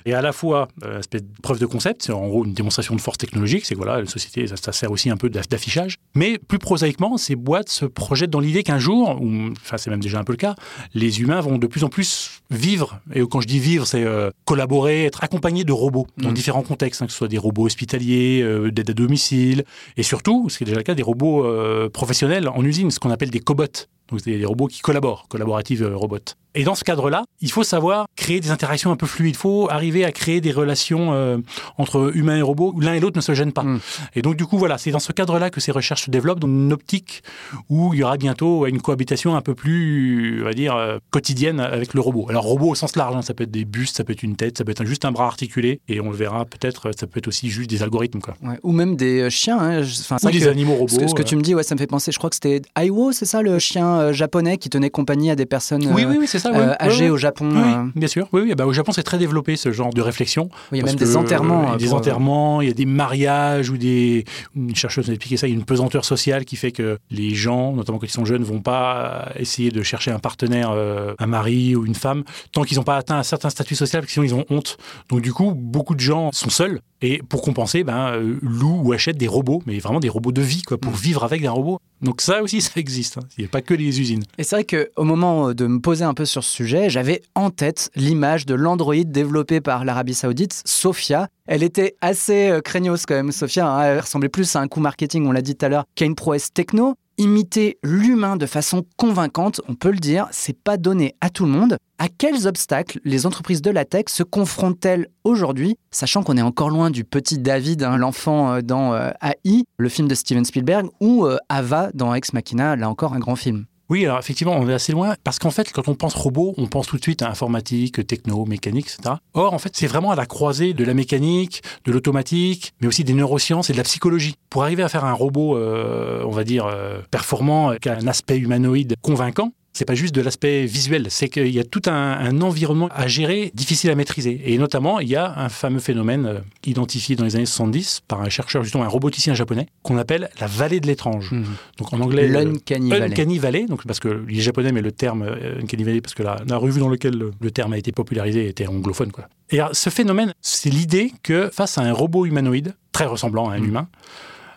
Et 0.04 0.12
à 0.12 0.20
la 0.20 0.32
fois, 0.32 0.68
euh, 0.84 0.98
aspect 0.98 1.20
de 1.20 1.26
preuve 1.42 1.58
de 1.58 1.66
concept, 1.66 2.02
c'est 2.02 2.12
en 2.12 2.28
gros 2.28 2.44
une 2.44 2.52
démonstration 2.52 2.94
de 2.94 3.00
force 3.00 3.16
technologique, 3.18 3.64
c'est 3.64 3.74
que 3.74 3.78
voilà, 3.78 4.00
la 4.00 4.06
société, 4.06 4.46
ça, 4.46 4.56
ça 4.56 4.72
sert 4.72 4.90
aussi 4.90 5.08
un 5.08 5.16
peu 5.16 5.28
d'aff- 5.28 5.48
d'affichage. 5.48 5.96
Mais 6.14 6.38
plus 6.38 6.58
prosaïquement, 6.58 7.16
ces 7.16 7.36
boîtes 7.36 7.70
se 7.70 7.86
projettent 7.86 8.30
dans 8.30 8.40
l'idée 8.40 8.62
qu'un 8.62 8.78
jour, 8.78 9.18
ou 9.20 9.48
enfin 9.52 9.78
c'est 9.78 9.90
même 9.90 10.00
déjà 10.00 10.18
un 10.18 10.24
peu 10.24 10.34
le 10.34 10.36
cas, 10.36 10.54
les 10.94 11.22
humains 11.22 11.40
vont 11.40 11.56
de 11.58 11.66
plus 11.66 11.84
en 11.84 11.88
plus 11.88 12.42
vivre. 12.50 13.00
Et 13.14 13.22
quand 13.28 13.40
je 13.40 13.48
dis 13.48 13.58
vivre, 13.58 13.86
c'est 13.86 14.04
euh, 14.04 14.30
collaborer, 14.44 15.06
être 15.06 15.15
être 15.16 15.24
accompagné 15.24 15.64
de 15.64 15.72
robots 15.72 16.06
dans 16.18 16.30
Mm. 16.30 16.34
différents 16.34 16.62
contextes, 16.62 17.02
hein, 17.02 17.06
que 17.06 17.12
ce 17.12 17.18
soit 17.18 17.28
des 17.28 17.38
robots 17.38 17.64
hospitaliers, 17.64 18.40
euh, 18.42 18.70
d'aide 18.70 18.90
à 18.90 18.94
domicile, 18.94 19.64
et 19.96 20.02
surtout, 20.02 20.48
ce 20.48 20.58
qui 20.58 20.64
est 20.64 20.66
déjà 20.66 20.76
le 20.78 20.82
cas, 20.82 20.94
des 20.94 21.02
robots 21.02 21.44
euh, 21.44 21.88
professionnels 21.88 22.48
en 22.48 22.62
usine, 22.64 22.90
ce 22.90 22.98
qu'on 23.00 23.10
appelle 23.10 23.30
des 23.30 23.40
cobots. 23.40 23.88
Donc 24.10 24.20
c'est 24.24 24.36
des 24.36 24.44
robots 24.44 24.66
qui 24.66 24.80
collaborent, 24.80 25.26
collaborative 25.28 25.82
euh, 25.82 25.96
robots. 25.96 26.18
Et 26.58 26.64
dans 26.64 26.74
ce 26.74 26.84
cadre-là, 26.84 27.24
il 27.42 27.50
faut 27.50 27.64
savoir 27.64 28.06
créer 28.16 28.40
des 28.40 28.50
interactions 28.50 28.90
un 28.90 28.96
peu 28.96 29.04
fluides. 29.06 29.34
Il 29.34 29.38
faut 29.38 29.68
arriver 29.70 30.06
à 30.06 30.12
créer 30.12 30.40
des 30.40 30.52
relations 30.52 31.12
euh, 31.12 31.36
entre 31.76 32.12
humains 32.16 32.38
et 32.38 32.42
robots 32.42 32.72
où 32.74 32.80
l'un 32.80 32.94
et 32.94 33.00
l'autre 33.00 33.16
ne 33.18 33.20
se 33.20 33.34
gênent 33.34 33.52
pas. 33.52 33.62
Mm. 33.62 33.80
Et 34.14 34.22
donc 34.22 34.36
du 34.36 34.46
coup, 34.46 34.56
voilà, 34.56 34.78
c'est 34.78 34.90
dans 34.90 34.98
ce 34.98 35.12
cadre-là 35.12 35.50
que 35.50 35.60
ces 35.60 35.70
recherches 35.70 36.04
se 36.06 36.10
développent, 36.10 36.40
dans 36.40 36.46
une 36.48 36.72
optique 36.72 37.22
où 37.68 37.92
il 37.92 38.00
y 38.00 38.02
aura 38.02 38.16
bientôt 38.16 38.64
une 38.66 38.80
cohabitation 38.80 39.36
un 39.36 39.42
peu 39.42 39.54
plus, 39.54 40.40
on 40.40 40.44
va 40.44 40.54
dire, 40.54 40.74
euh, 40.76 40.96
quotidienne 41.10 41.60
avec 41.60 41.92
le 41.92 42.00
robot. 42.00 42.26
Alors 42.30 42.44
robot 42.44 42.70
au 42.70 42.74
sens 42.74 42.96
large, 42.96 43.14
hein, 43.16 43.22
ça 43.22 43.34
peut 43.34 43.44
être 43.44 43.50
des 43.50 43.66
bustes, 43.66 43.96
ça 43.98 44.04
peut 44.04 44.14
être 44.14 44.22
une 44.22 44.36
tête, 44.36 44.56
ça 44.56 44.64
peut 44.64 44.70
être 44.72 44.84
juste 44.86 45.04
un 45.04 45.12
bras 45.12 45.26
articulé, 45.26 45.80
et 45.88 46.00
on 46.00 46.08
le 46.10 46.16
verra 46.16 46.46
peut-être, 46.46 46.90
ça 46.98 47.06
peut 47.06 47.18
être 47.18 47.28
aussi 47.28 47.50
juste 47.50 47.68
des 47.68 47.82
algorithmes, 47.82 48.20
quoi. 48.20 48.34
Ouais, 48.42 48.58
Ou 48.62 48.72
même 48.72 48.96
des 48.96 49.28
chiens. 49.28 49.58
hein. 49.58 49.82
Ou 49.82 50.30
des 50.30 50.40
que- 50.40 50.48
animaux 50.48 50.74
robots. 50.76 50.94
Ce 50.94 50.98
que, 51.00 51.06
ce 51.08 51.14
que 51.14 51.22
tu 51.22 51.36
me 51.36 51.42
dis, 51.42 51.54
ouais, 51.54 51.62
ça 51.64 51.74
me 51.74 51.78
fait 51.78 51.86
penser. 51.86 52.12
Je 52.12 52.18
crois 52.18 52.30
que 52.30 52.36
c'était 52.36 52.62
Aiwo, 52.80 53.12
c'est 53.12 53.26
ça, 53.26 53.42
le 53.42 53.58
chien 53.58 53.95
euh, 53.98 54.12
japonais 54.12 54.58
qui 54.58 54.70
tenait 54.70 54.90
compagnie 54.90 55.30
à 55.30 55.36
des 55.36 55.46
personnes 55.46 55.86
Oui, 55.92 56.04
euh, 56.04 56.14
oui, 56.18 56.26
ça. 56.26 56.50
oui. 56.52 56.58
euh, 56.58 56.74
âgées 56.80 57.10
au 57.10 57.16
Japon. 57.16 57.50
Euh. 57.54 57.84
bien 57.94 58.08
sûr. 58.08 58.28
Oui. 58.32 58.54
Bah, 58.54 58.66
au 58.66 58.72
Japon, 58.72 58.92
c'est 58.92 59.02
très 59.02 59.18
développé 59.18 59.56
ce 59.56 59.72
genre 59.72 59.90
de 59.92 60.00
réflexion. 60.00 60.48
il 60.72 60.78
y 60.78 60.80
a 60.80 60.84
même 60.84 60.94
des 60.96 61.16
enterrements. 61.16 61.62
euh, 61.62 61.64
Il 61.64 61.68
y 61.68 61.72
euh, 61.72 61.74
a 61.74 61.78
des 61.78 61.92
euh, 61.92 61.96
enterrements, 61.96 62.60
il 62.60 62.68
y 62.68 62.70
a 62.70 62.74
des 62.74 62.86
mariages 62.86 63.70
ou 63.70 63.76
des. 63.76 64.24
Une 64.54 64.74
chercheuse 64.74 65.08
a 65.08 65.12
expliqué 65.12 65.36
ça. 65.36 65.46
Il 65.46 65.50
y 65.50 65.52
a 65.54 65.58
une 65.58 65.64
pesanteur 65.64 66.04
sociale 66.04 66.44
qui 66.44 66.56
fait 66.56 66.72
que 66.72 66.98
les 67.10 67.34
gens, 67.34 67.72
notamment 67.72 67.98
quand 67.98 68.06
ils 68.06 68.10
sont 68.10 68.24
jeunes, 68.24 68.42
vont 68.44 68.60
pas 68.60 69.30
essayer 69.36 69.70
de 69.70 69.82
chercher 69.82 70.10
un 70.10 70.18
partenaire, 70.18 70.70
euh, 70.72 71.14
un 71.18 71.26
mari 71.26 71.74
ou 71.76 71.86
une 71.86 71.94
femme, 71.94 72.24
tant 72.52 72.62
qu'ils 72.62 72.76
n'ont 72.78 72.84
pas 72.84 72.96
atteint 72.96 73.16
un 73.18 73.22
certain 73.22 73.50
statut 73.50 73.74
social, 73.74 74.02
parce 74.02 74.08
que 74.08 74.12
sinon 74.14 74.24
ils 74.26 74.34
ont 74.34 74.44
honte. 74.50 74.76
Donc 75.08 75.20
du 75.20 75.32
coup, 75.32 75.52
beaucoup 75.54 75.94
de 75.94 76.00
gens 76.00 76.30
sont 76.32 76.50
seuls 76.50 76.80
et 77.02 77.20
pour 77.28 77.42
compenser, 77.42 77.84
ben, 77.84 78.08
euh, 78.12 78.38
louent 78.42 78.80
ou 78.84 78.92
achètent 78.92 79.18
des 79.18 79.28
robots, 79.28 79.62
mais 79.66 79.78
vraiment 79.78 80.00
des 80.00 80.08
robots 80.08 80.32
de 80.32 80.40
vie, 80.42 80.62
quoi, 80.62 80.78
pour 80.78 80.92
Mm. 80.92 80.96
vivre 80.96 81.24
avec 81.24 81.44
un 81.44 81.50
robot. 81.50 81.78
Donc 82.02 82.20
ça 82.20 82.42
aussi, 82.42 82.60
ça 82.62 82.72
existe. 82.76 83.18
hein. 83.18 83.22
Il 83.38 83.42
n'y 83.42 83.46
a 83.46 83.50
pas 83.50 83.62
que 83.62 83.74
les 83.74 84.00
usines. 84.00 84.22
Et 84.38 84.44
c'est 84.44 84.56
vrai 84.56 84.64
qu'au 84.64 85.04
moment 85.04 85.48
euh, 85.48 85.54
de 85.54 85.66
me 85.66 85.80
poser 85.80 86.04
un 86.04 86.14
peu 86.14 86.24
sur 86.24 86.44
ce 86.44 86.50
sujet, 86.50 86.90
j'avais 86.90 87.22
en 87.34 87.50
tête 87.50 87.90
l'image 87.96 88.46
de 88.46 88.54
l'Android 88.54 88.94
développé 89.04 89.60
par 89.60 89.84
l'Arabie 89.84 90.14
Saoudite, 90.14 90.62
Sophia. 90.64 91.28
Elle 91.46 91.62
était 91.62 91.96
assez 92.00 92.48
euh, 92.50 92.60
craignos 92.60 93.06
quand 93.06 93.14
même, 93.14 93.32
Sophia. 93.32 93.66
hein. 93.68 93.82
Elle 93.84 94.00
ressemblait 94.00 94.28
plus 94.28 94.54
à 94.56 94.60
un 94.60 94.68
coup 94.68 94.80
marketing, 94.80 95.26
on 95.26 95.32
l'a 95.32 95.42
dit 95.42 95.56
tout 95.56 95.64
à 95.66 95.68
l'heure, 95.68 95.84
qu'à 95.94 96.04
une 96.04 96.14
prouesse 96.14 96.52
techno. 96.52 96.94
Imiter 97.18 97.78
l'humain 97.82 98.36
de 98.36 98.44
façon 98.44 98.84
convaincante, 98.98 99.62
on 99.68 99.74
peut 99.74 99.90
le 99.90 99.98
dire, 99.98 100.28
c'est 100.32 100.58
pas 100.58 100.76
donné 100.76 101.14
à 101.22 101.30
tout 101.30 101.46
le 101.46 101.50
monde. 101.50 101.78
À 101.98 102.08
quels 102.08 102.46
obstacles 102.46 103.00
les 103.04 103.24
entreprises 103.24 103.62
de 103.62 103.70
la 103.70 103.86
tech 103.86 104.04
se 104.08 104.22
confrontent-elles 104.22 105.08
aujourd'hui, 105.24 105.76
sachant 105.90 106.22
qu'on 106.22 106.36
est 106.36 106.42
encore 106.42 106.68
loin 106.68 106.90
du 106.90 107.04
petit 107.04 107.38
David, 107.38 107.84
hein, 107.84 107.96
l'enfant 107.96 108.52
euh, 108.52 108.60
dans 108.60 108.92
euh, 108.92 109.12
AI, 109.22 109.64
le 109.78 109.88
film 109.88 110.08
de 110.08 110.14
Steven 110.14 110.44
Spielberg, 110.44 110.88
ou 111.00 111.24
euh, 111.24 111.38
Ava 111.48 111.88
dans 111.94 112.12
Ex 112.12 112.34
Machina, 112.34 112.76
là 112.76 112.90
encore 112.90 113.14
un 113.14 113.18
grand 113.18 113.36
film? 113.36 113.64
Oui, 113.88 114.04
alors 114.04 114.18
effectivement, 114.18 114.56
on 114.56 114.68
est 114.68 114.74
assez 114.74 114.92
loin 114.92 115.14
parce 115.22 115.38
qu'en 115.38 115.50
fait, 115.50 115.72
quand 115.72 115.88
on 115.88 115.94
pense 115.94 116.14
robot, 116.14 116.54
on 116.56 116.66
pense 116.66 116.86
tout 116.86 116.96
de 116.96 117.02
suite 117.02 117.22
à 117.22 117.28
informatique, 117.28 118.04
techno, 118.06 118.44
mécanique, 118.44 118.86
etc. 118.86 119.16
Or, 119.34 119.54
en 119.54 119.58
fait, 119.58 119.76
c'est 119.76 119.86
vraiment 119.86 120.10
à 120.10 120.16
la 120.16 120.26
croisée 120.26 120.74
de 120.74 120.84
la 120.84 120.94
mécanique, 120.94 121.62
de 121.84 121.92
l'automatique, 121.92 122.72
mais 122.80 122.88
aussi 122.88 123.04
des 123.04 123.14
neurosciences 123.14 123.70
et 123.70 123.72
de 123.72 123.78
la 123.78 123.84
psychologie. 123.84 124.34
Pour 124.50 124.64
arriver 124.64 124.82
à 124.82 124.88
faire 124.88 125.04
un 125.04 125.12
robot, 125.12 125.56
euh, 125.56 126.24
on 126.24 126.30
va 126.30 126.44
dire, 126.44 126.66
euh, 126.66 127.00
performant, 127.10 127.74
qui 127.76 127.88
a 127.88 127.96
un 127.96 128.06
aspect 128.06 128.38
humanoïde 128.38 128.96
convaincant, 129.02 129.52
c'est 129.76 129.84
pas 129.84 129.94
juste 129.94 130.14
de 130.14 130.22
l'aspect 130.22 130.64
visuel, 130.64 131.06
c'est 131.10 131.28
qu'il 131.28 131.48
y 131.48 131.60
a 131.60 131.64
tout 131.64 131.82
un, 131.86 131.92
un 131.92 132.40
environnement 132.40 132.88
à 132.94 133.06
gérer 133.08 133.50
difficile 133.54 133.90
à 133.90 133.94
maîtriser. 133.94 134.40
Et 134.46 134.56
notamment, 134.56 135.00
il 135.00 135.08
y 135.08 135.16
a 135.16 135.38
un 135.38 135.48
fameux 135.50 135.80
phénomène 135.80 136.26
euh, 136.26 136.38
identifié 136.64 137.14
dans 137.14 137.24
les 137.24 137.36
années 137.36 137.44
70 137.46 138.00
par 138.08 138.22
un 138.22 138.28
chercheur, 138.30 138.62
justement 138.62 138.84
un 138.84 138.88
roboticien 138.88 139.34
japonais, 139.34 139.66
qu'on 139.82 139.98
appelle 139.98 140.30
la 140.40 140.46
vallée 140.46 140.80
de 140.80 140.86
l'étrange. 140.86 141.34
Donc 141.76 141.92
en 141.92 142.00
anglais, 142.00 142.26
L'Uncanny 142.28 142.88
Valley. 142.90 143.38
Valley, 143.38 143.66
donc 143.66 143.84
parce 143.86 144.00
que 144.00 144.08
les 144.26 144.40
japonais 144.40 144.72
met 144.72 144.80
le 144.82 144.92
terme 144.92 145.22
euh, 145.22 145.60
Uncanny 145.60 145.84
Valley 145.84 146.00
parce 146.00 146.14
que 146.14 146.22
la, 146.22 146.40
la 146.48 146.56
revue 146.56 146.80
dans 146.80 146.88
laquelle 146.88 147.16
le, 147.18 147.32
le 147.38 147.50
terme 147.50 147.74
a 147.74 147.78
été 147.78 147.92
popularisé 147.92 148.48
était 148.48 148.66
anglophone 148.66 149.12
quoi. 149.12 149.28
Et 149.50 149.60
alors, 149.60 149.76
ce 149.76 149.90
phénomène, 149.90 150.32
c'est 150.40 150.70
l'idée 150.70 151.12
que 151.22 151.50
face 151.52 151.76
à 151.78 151.82
un 151.82 151.92
robot 151.92 152.24
humanoïde 152.26 152.74
très 152.92 153.04
ressemblant 153.04 153.50
à 153.50 153.54
un 153.54 153.60
Mm. 153.60 153.64
humain, 153.66 153.88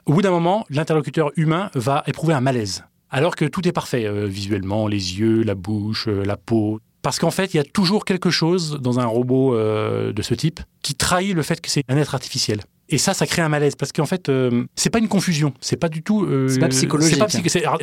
au 0.05 0.13
bout 0.13 0.21
d'un 0.21 0.31
moment, 0.31 0.65
l'interlocuteur 0.69 1.31
humain 1.35 1.69
va 1.75 2.03
éprouver 2.07 2.33
un 2.33 2.41
malaise, 2.41 2.85
alors 3.11 3.35
que 3.35 3.45
tout 3.45 3.67
est 3.67 3.71
parfait 3.71 4.05
euh, 4.05 4.25
visuellement, 4.27 4.87
les 4.87 5.19
yeux, 5.19 5.43
la 5.43 5.55
bouche, 5.55 6.07
euh, 6.07 6.23
la 6.23 6.37
peau. 6.37 6.79
Parce 7.01 7.17
qu'en 7.17 7.31
fait, 7.31 7.53
il 7.53 7.57
y 7.57 7.59
a 7.59 7.63
toujours 7.63 8.03
quelque 8.05 8.29
chose 8.29 8.77
dans 8.81 8.99
un 8.99 9.05
robot 9.05 9.55
euh, 9.55 10.11
de 10.11 10.21
ce 10.21 10.33
type 10.33 10.59
qui 10.81 10.95
trahit 10.95 11.33
le 11.33 11.43
fait 11.43 11.61
que 11.61 11.69
c'est 11.69 11.83
un 11.87 11.97
être 11.97 12.13
artificiel. 12.13 12.59
Et 12.91 12.97
ça, 12.97 13.13
ça 13.13 13.25
crée 13.27 13.41
un 13.43 13.49
malaise 13.49 13.75
parce 13.75 13.91
qu'en 13.91 14.07
fait, 14.07 14.29
euh, 14.29 14.65
c'est 14.75 14.89
pas 14.89 14.97
une 14.99 15.07
confusion, 15.07 15.53
c'est 15.61 15.77
pas 15.77 15.89
du 15.89 16.01
tout. 16.01 16.25
euh, 16.25 16.47
C'est 16.49 16.59
pas 16.59 16.67
psychologique. 16.69 17.19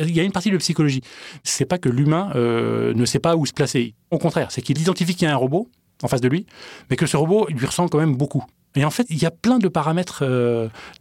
Il 0.01 0.15
y 0.15 0.19
a 0.19 0.23
une 0.23 0.33
partie 0.33 0.51
de 0.51 0.57
psychologie. 0.57 1.01
C'est 1.43 1.65
pas 1.65 1.77
que 1.77 1.87
l'humain 1.89 2.29
euh, 2.35 2.93
ne 2.93 3.05
sait 3.05 3.19
pas 3.19 3.35
où 3.37 3.45
se 3.45 3.53
placer. 3.53 3.95
Au 4.11 4.17
contraire, 4.17 4.51
c'est 4.51 4.61
qu'il 4.61 4.79
identifie 4.79 5.15
qu'il 5.15 5.25
y 5.27 5.31
a 5.31 5.33
un 5.33 5.37
robot 5.37 5.69
en 6.03 6.07
face 6.09 6.21
de 6.21 6.27
lui, 6.27 6.45
mais 6.89 6.95
que 6.97 7.05
ce 7.05 7.17
robot 7.17 7.47
lui 7.49 7.65
ressemble 7.65 7.89
quand 7.89 7.99
même 7.99 8.15
beaucoup. 8.17 8.43
Et 8.75 8.83
en 8.85 8.91
fait, 8.91 9.07
il 9.09 9.17
y 9.17 9.25
a 9.25 9.31
plein 9.31 9.57
de 9.59 9.67
paramètres 9.69 10.23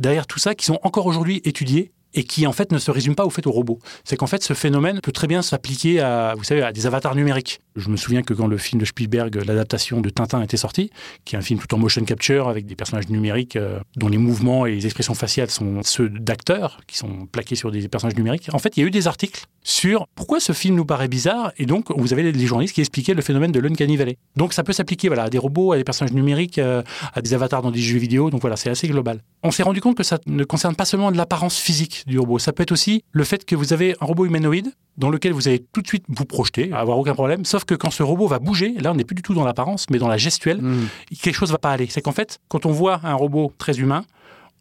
derrière 0.01 0.27
tout 0.27 0.39
ça 0.39 0.55
qui 0.55 0.65
sont 0.65 0.79
encore 0.85 1.05
aujourd'hui 1.07 1.43
étudiés 1.45 1.93
et 2.17 2.25
qui 2.25 2.47
en 2.47 2.53
fait 2.53 2.73
ne 2.73 2.79
se 2.79 2.91
résument 2.91 3.15
pas 3.15 3.25
au 3.25 3.31
fait 3.31 3.47
au 3.47 3.53
robot. 3.53 3.79
C'est 4.05 4.17
qu'en 4.17 4.27
fait 4.27 4.43
ce 4.43 4.55
phénomène 4.55 5.01
peut 5.01 5.13
très 5.13 5.29
bien 5.29 5.43
s'appliquer 5.43 6.01
à, 6.01 6.35
vous 6.37 6.45
savez, 6.45 6.63
à 6.63 6.73
des 6.73 6.87
avatars 6.87 7.15
numériques. 7.15 7.61
Je 7.77 7.91
me 7.91 7.97
souviens 7.97 8.23
que 8.23 8.33
quand 8.33 8.47
le 8.47 8.57
film 8.57 8.81
de 8.81 8.87
Spielberg, 8.87 9.35
l'adaptation 9.47 10.01
de 10.01 10.09
Tintin 10.09 10.41
était 10.43 10.57
sorti, 10.57 10.91
qui 11.27 11.37
est 11.37 11.39
un 11.39 11.43
film 11.43 11.61
tout 11.61 11.73
en 11.75 11.79
motion 11.79 12.03
capture 12.05 12.49
avec 12.49 12.65
des 12.65 12.75
personnages 12.75 13.09
numériques 13.09 13.57
euh, 13.57 13.81
dont 13.97 14.09
les 14.09 14.17
mouvements 14.17 14.65
et 14.65 14.75
les 14.75 14.87
expressions 14.87 15.15
faciales 15.15 15.51
sont 15.51 15.83
ceux 15.83 16.09
d'acteurs 16.09 16.81
qui 16.87 16.97
sont 16.97 17.27
plaqués 17.27 17.55
sur 17.55 17.71
des 17.71 17.87
personnages 17.89 18.17
numériques. 18.17 18.49
En 18.53 18.59
fait, 18.59 18.77
il 18.77 18.81
y 18.81 18.83
a 18.85 18.87
eu 18.87 18.91
des 18.91 19.07
articles 19.07 19.45
sur 19.63 20.07
pourquoi 20.15 20.41
ce 20.41 20.53
film 20.53 20.75
nous 20.75 20.87
paraît 20.87 21.09
bizarre 21.09 21.53
et 21.59 21.67
donc 21.67 21.87
vous 21.97 22.13
avez 22.13 22.33
les 22.33 22.47
journalistes 22.47 22.75
qui 22.75 22.81
expliquaient 22.81 23.15
le 23.15 23.23
phénomène 23.23 23.53
de 23.53 23.61
l'uncanny 23.61 23.97
valley. 23.97 24.17
Donc 24.37 24.55
ça 24.55 24.63
peut 24.63 24.73
s'appliquer 24.73 25.09
voilà, 25.09 25.25
à 25.25 25.31
des 25.31 25.39
robots, 25.39 25.73
à 25.73 25.77
des 25.77 25.85
personnages 25.85 26.15
numériques, 26.15 26.59
euh, 26.59 26.83
à 27.15 27.21
des 27.21 27.35
avatars 27.35 27.61
dans 27.61 27.71
des 27.71 27.81
jeux 27.81 27.99
vidéo. 27.99 28.31
Donc 28.31 28.41
voilà, 28.41 28.57
c'est 28.57 28.71
assez 28.71 28.89
global. 28.89 29.21
On 29.43 29.51
s'est 29.51 29.63
rendu 29.63 29.81
compte 29.83 29.97
que 29.97 30.03
ça 30.03 30.19
ne 30.27 30.45
concerne 30.45 30.75
pas 30.75 30.87
seulement 30.87 31.11
l'apparence 31.11 31.59
physique 31.59 32.05
du 32.07 32.19
robot. 32.19 32.39
Ça 32.39 32.53
peut 32.53 32.63
être 32.63 32.73
aussi 32.73 33.05
le 33.13 33.25
fait 33.25 33.45
que 33.45 33.55
vous 33.55 33.73
avez 33.73 33.97
un 34.01 34.07
robot 34.07 34.25
humanoïde 34.25 34.73
dans 34.99 35.11
lequel 35.11 35.33
vous 35.33 35.49
allez 35.49 35.65
tout 35.73 35.83
de 35.83 35.87
suite 35.87 36.05
vous 36.09 36.25
projeter, 36.25 36.73
avoir 36.73 36.99
aucun 36.99 37.15
problème. 37.15 37.45
Sauf 37.45 37.65
que 37.65 37.75
quand 37.75 37.91
ce 37.91 38.03
robot 38.03 38.27
va 38.29 38.39
bouger, 38.39 38.75
là 38.81 38.93
on 38.93 38.95
n'est 38.95 39.05
plus 39.05 39.15
du 39.15 39.23
tout 39.23 39.35
dans 39.35 39.45
l'apparence, 39.45 39.87
mais 39.91 39.99
dans 39.99 40.09
la 40.09 40.17
gestuelle, 40.17 40.61
Mm. 40.63 40.89
quelque 41.23 41.35
chose 41.35 41.51
va 41.53 41.59
pas 41.59 41.71
aller. 41.71 41.87
C'est 41.91 42.01
qu'en 42.01 42.13
fait, 42.13 42.39
quand 42.49 42.65
on 42.67 42.73
voit 42.73 43.01
un 43.05 43.15
robot 43.15 43.53
très 43.59 43.79
humain, 43.79 44.05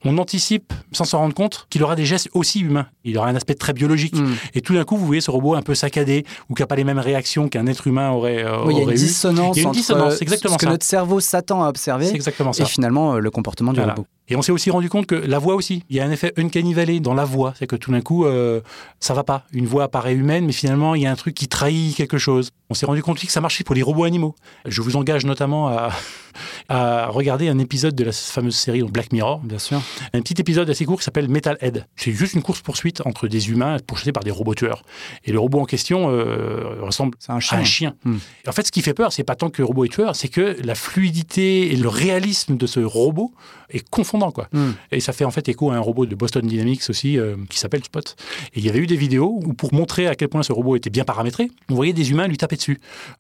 on 0.04 0.18
anticipe, 0.18 0.74
sans 0.92 1.06
s'en 1.06 1.20
rendre 1.20 1.34
compte, 1.34 1.68
qu'il 1.70 1.82
aura 1.84 1.96
des 1.96 2.06
gestes 2.06 2.30
aussi 2.34 2.60
humains. 2.60 2.88
Il 3.06 3.18
aura 3.18 3.28
un 3.30 3.36
aspect 3.36 3.54
très 3.56 3.74
biologique. 3.74 4.16
Mm. 4.16 4.34
Et 4.56 4.62
tout 4.62 4.74
d'un 4.74 4.84
coup, 4.84 4.98
vous 4.98 5.06
voyez 5.06 5.22
ce 5.22 5.32
robot 5.32 5.56
un 5.56 5.62
peu 5.62 5.76
saccadé 5.76 6.26
ou 6.50 6.54
qui 6.56 6.62
n'a 6.62 6.68
pas 6.68 6.76
les 6.76 6.84
mêmes 6.84 7.00
réactions 7.00 7.48
qu'un 7.50 7.68
être 7.68 7.88
humain 7.88 8.10
aurait, 8.12 8.44
euh, 8.44 8.64
Oui, 8.66 8.74
il 8.74 8.78
y 8.78 8.80
a 8.80 8.82
une 8.82 8.86
aurait 8.88 8.96
eu. 8.96 8.98
dissonance 8.98 9.56
Il 9.56 9.62
y 9.62 9.66
a 9.66 9.68
une 9.70 9.74
dissonance, 9.74 10.22
exactement 10.22 10.54
ce 10.56 10.58
que 10.60 10.66
ça. 10.66 10.72
notre 10.72 10.86
cerveau 10.86 11.20
s'attend 11.20 11.64
à 11.64 11.70
observer 11.70 12.08
C'est 12.08 12.16
exactement 12.16 12.52
ça. 12.54 12.64
et 12.64 12.66
finalement 12.66 13.16
euh, 13.16 13.20
le 13.20 13.32
comportement 13.32 13.72
du 13.74 13.80
Voilà. 13.80 13.94
robot. 13.94 14.08
Et 14.28 14.36
on 14.36 14.42
s'est 14.42 14.52
aussi 14.52 14.72
rendu 14.72 14.90
compte 14.90 15.06
que 15.06 15.14
la 15.14 15.38
voix 15.38 15.54
aussi, 15.54 15.84
il 15.88 15.96
y 15.98 16.00
a 16.00 16.04
un 16.04 16.10
effet 16.10 16.34
uncanny 16.36 16.74
valley 16.74 17.00
dans 17.00 17.14
la 17.14 17.26
voix, 17.26 17.54
c'est 17.60 17.68
que 17.68 17.76
tout 17.76 17.92
d'un 17.92 18.02
coup, 18.02 18.26
euh, 18.26 18.60
ça 19.00 19.14
va 19.14 19.24
pas. 19.24 19.44
Une 19.54 19.68
voix 19.68 19.84
apparaît 19.84 20.16
humaine, 20.16 20.48
mais 20.48 20.52
finalement, 20.52 20.96
il 20.96 21.04
y 21.04 21.06
a 21.06 21.12
un 21.12 21.16
truc 21.16 21.36
qui 21.36 21.48
trahit 21.48 21.96
quelque 21.96 22.18
chose. 22.18 22.50
On 22.72 22.74
s'est 22.74 22.88
rendu 22.88 23.04
compte 23.04 23.18
aussi 23.18 23.28
que 23.28 23.32
ça 23.32 23.40
marchait 23.42 23.64
pour 23.64 23.76
les 23.76 23.84
robots 23.84 24.04
animaux. 24.04 24.34
Je 24.66 24.82
vous 24.82 24.96
engage 24.96 25.26
notamment 25.28 25.68
à, 25.68 25.90
à 26.70 27.06
regarder 27.08 27.50
un 27.50 27.60
épisode 27.60 27.94
de 27.94 28.04
la 28.04 28.12
fameuse 28.12 28.56
série 28.56 28.80
donc 28.80 28.92
Black 28.92 29.12
Mirror, 29.14 29.42
Bien 29.44 29.60
sûr. 29.60 29.80
un 30.14 30.22
petit 30.22 30.42
épisode 30.42 30.68
assez 30.72 30.86
court 30.86 30.98
qui 30.98 31.04
s'appelle 31.04 31.30
Metalhead. 31.30 31.86
C'est 31.96 32.12
juste 32.12 32.34
une 32.34 32.42
course-poursuite 32.42 32.95
entre 33.06 33.28
des 33.28 33.50
humains 33.50 33.78
pourchassés 33.86 34.12
par 34.12 34.24
des 34.24 34.32
robots 34.32 34.56
tueurs. 34.56 34.84
Et 35.24 35.32
le 35.32 35.40
robot 35.40 35.60
en 35.60 35.66
question 35.66 36.10
euh, 36.10 36.82
ressemble 36.82 37.18
un 37.28 37.40
à 37.40 37.56
un 37.58 37.64
chien. 37.64 37.96
Hmm. 38.04 38.18
En 38.48 38.52
fait, 38.52 38.68
ce 38.68 38.72
qui 38.72 38.82
fait 38.82 38.94
peur, 38.94 39.12
c'est 39.12 39.24
pas 39.24 39.36
tant 39.36 39.50
que 39.50 39.62
le 39.62 39.66
robot 39.66 39.86
est 39.86 39.90
tueur, 39.90 40.16
c'est 40.16 40.28
que 40.28 40.58
la 40.64 40.76
fluidité 40.76 41.74
et 41.74 41.76
le 41.76 41.90
réalisme 41.90 42.58
de 42.58 42.68
ce 42.68 42.80
robot 42.80 43.34
est 43.70 43.88
confondant, 43.90 44.32
quoi. 44.32 44.48
Mm. 44.52 44.72
Et 44.92 45.00
ça 45.00 45.14
fait 45.14 45.26
en 45.26 45.32
fait 45.32 45.48
écho 45.50 45.72
à 45.72 45.76
un 45.76 45.80
robot 45.80 46.06
de 46.06 46.16
Boston 46.16 46.46
Dynamics 46.46 46.84
aussi, 46.90 47.18
euh, 47.18 47.36
qui 47.50 47.60
s'appelle 47.60 47.84
Spot. 47.84 48.16
Et 48.54 48.60
il 48.60 48.66
y 48.66 48.70
avait 48.70 48.80
eu 48.80 48.88
des 48.88 48.96
vidéos 48.96 49.40
où, 49.44 49.54
pour 49.54 49.74
montrer 49.74 50.08
à 50.08 50.16
quel 50.16 50.30
point 50.30 50.44
ce 50.44 50.54
robot 50.54 50.76
était 50.76 50.90
bien 50.90 51.04
paramétré, 51.04 51.50
on 51.70 51.76
voyait 51.76 51.94
des 51.94 52.12
humains 52.12 52.28
lui 52.28 52.38
taper 52.38 52.56
dessus. 52.56 52.80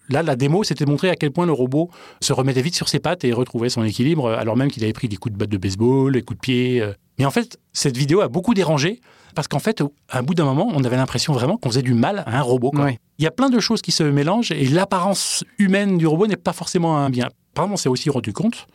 Là, 0.09 0.23
la 0.23 0.35
démo, 0.35 0.63
c'était 0.63 0.85
montrer 0.85 1.09
à 1.09 1.15
quel 1.15 1.31
point 1.31 1.45
le 1.45 1.51
robot 1.51 1.89
se 2.21 2.33
remettait 2.33 2.61
vite 2.61 2.75
sur 2.75 2.89
ses 2.89 2.99
pattes 2.99 3.23
et 3.23 3.33
retrouvait 3.33 3.69
son 3.69 3.83
équilibre, 3.83 4.31
alors 4.31 4.55
même 4.55 4.71
qu'il 4.71 4.83
avait 4.83 4.93
pris 4.93 5.07
des 5.07 5.17
coups 5.17 5.33
de 5.33 5.37
batte 5.39 5.49
de 5.49 5.57
baseball, 5.57 6.13
des 6.13 6.21
coups 6.21 6.37
de 6.37 6.41
pied. 6.41 6.81
euh. 6.81 6.93
Mais 7.17 7.25
en 7.25 7.31
fait, 7.31 7.59
cette 7.73 7.97
vidéo 7.97 8.21
a 8.21 8.27
beaucoup 8.27 8.53
dérangé. 8.53 9.01
Parce 9.35 9.49
qu'en 9.49 9.59
fait, 9.59 9.81
à 10.09 10.19
un 10.19 10.23
bout 10.23 10.33
d'un 10.33 10.45
moment, 10.45 10.71
on 10.73 10.83
avait 10.85 10.95
l'impression 10.95 11.33
vraiment 11.33 11.57
qu'on 11.57 11.69
faisait 11.69 11.81
du 11.81 11.93
mal 11.93 12.23
à 12.25 12.39
un 12.39 12.41
robot. 12.41 12.71
quoi. 12.71 12.91
Il 13.17 13.23
y 13.23 13.27
a 13.27 13.31
plein 13.31 13.49
de 13.49 13.59
choses 13.59 13.81
qui 13.81 13.91
se 13.91 14.03
mélangent 14.03 14.51
et 14.51 14.65
l'apparence 14.65 15.43
humaine 15.59 15.97
du 15.97 16.07
robot 16.07 16.27
n'est 16.27 16.37
pas 16.37 16.53
forcément 16.53 16.97
un 16.97 17.09
bien. 17.09 17.29
Par 17.53 17.65
exemple, 17.65 17.73
on 17.73 17.77
s'est 17.77 17.89
aussi 17.89 18.09
rendu 18.09 18.31
compte 18.31 18.67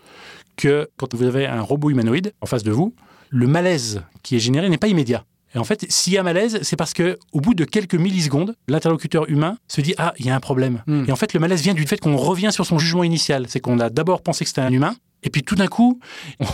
que 0.56 0.88
quand 0.99 1.14
vous 1.14 1.25
avez 1.25 1.47
un 1.47 1.62
robot 1.62 1.88
humanoïde 1.90 2.35
en 2.42 2.47
face 2.47 2.62
de 2.62 2.70
vous, 2.70 2.94
le 3.30 3.47
malaise 3.47 4.02
qui 4.23 4.37
est 4.37 4.38
généré 4.38 4.68
n'est 4.68 4.78
pas 4.78 4.88
immédiat. 4.88 5.25
Et 5.54 5.59
en 5.59 5.64
fait, 5.64 5.85
s'il 5.88 6.12
y 6.12 6.18
a 6.18 6.23
malaise, 6.23 6.61
c'est 6.62 6.76
parce 6.76 6.92
que 6.92 7.18
au 7.32 7.40
bout 7.40 7.54
de 7.54 7.64
quelques 7.64 7.94
millisecondes, 7.94 8.54
l'interlocuteur 8.68 9.28
humain 9.28 9.56
se 9.66 9.80
dit 9.80 9.94
ah 9.99 10.12
il 10.18 10.26
y 10.26 10.30
a 10.30 10.37
un 10.37 10.40
problème. 10.40 10.82
Hmm. 10.87 11.04
Et 11.09 11.12
en 11.12 11.16
fait, 11.16 11.32
le 11.32 11.40
malaise 11.40 11.62
vient 11.62 11.75
du 11.75 11.87
fait 11.87 11.99
qu'on 11.99 12.16
revient 12.16 12.52
sur 12.52 12.66
son 12.66 12.78
jugement 12.78 13.02
initial. 13.02 13.47
C'est 13.49 13.61
qu'on 13.61 13.80
a 13.80 13.90
d'abord 13.90 14.23
pensé 14.23 14.44
que 14.44 14.49
c'était 14.49 14.61
un 14.61 14.70
humain, 14.70 14.94
Et 15.22 15.30
puis 15.30 15.42
tout 15.42 15.54
d'un 15.54 15.66
coup, 15.66 15.98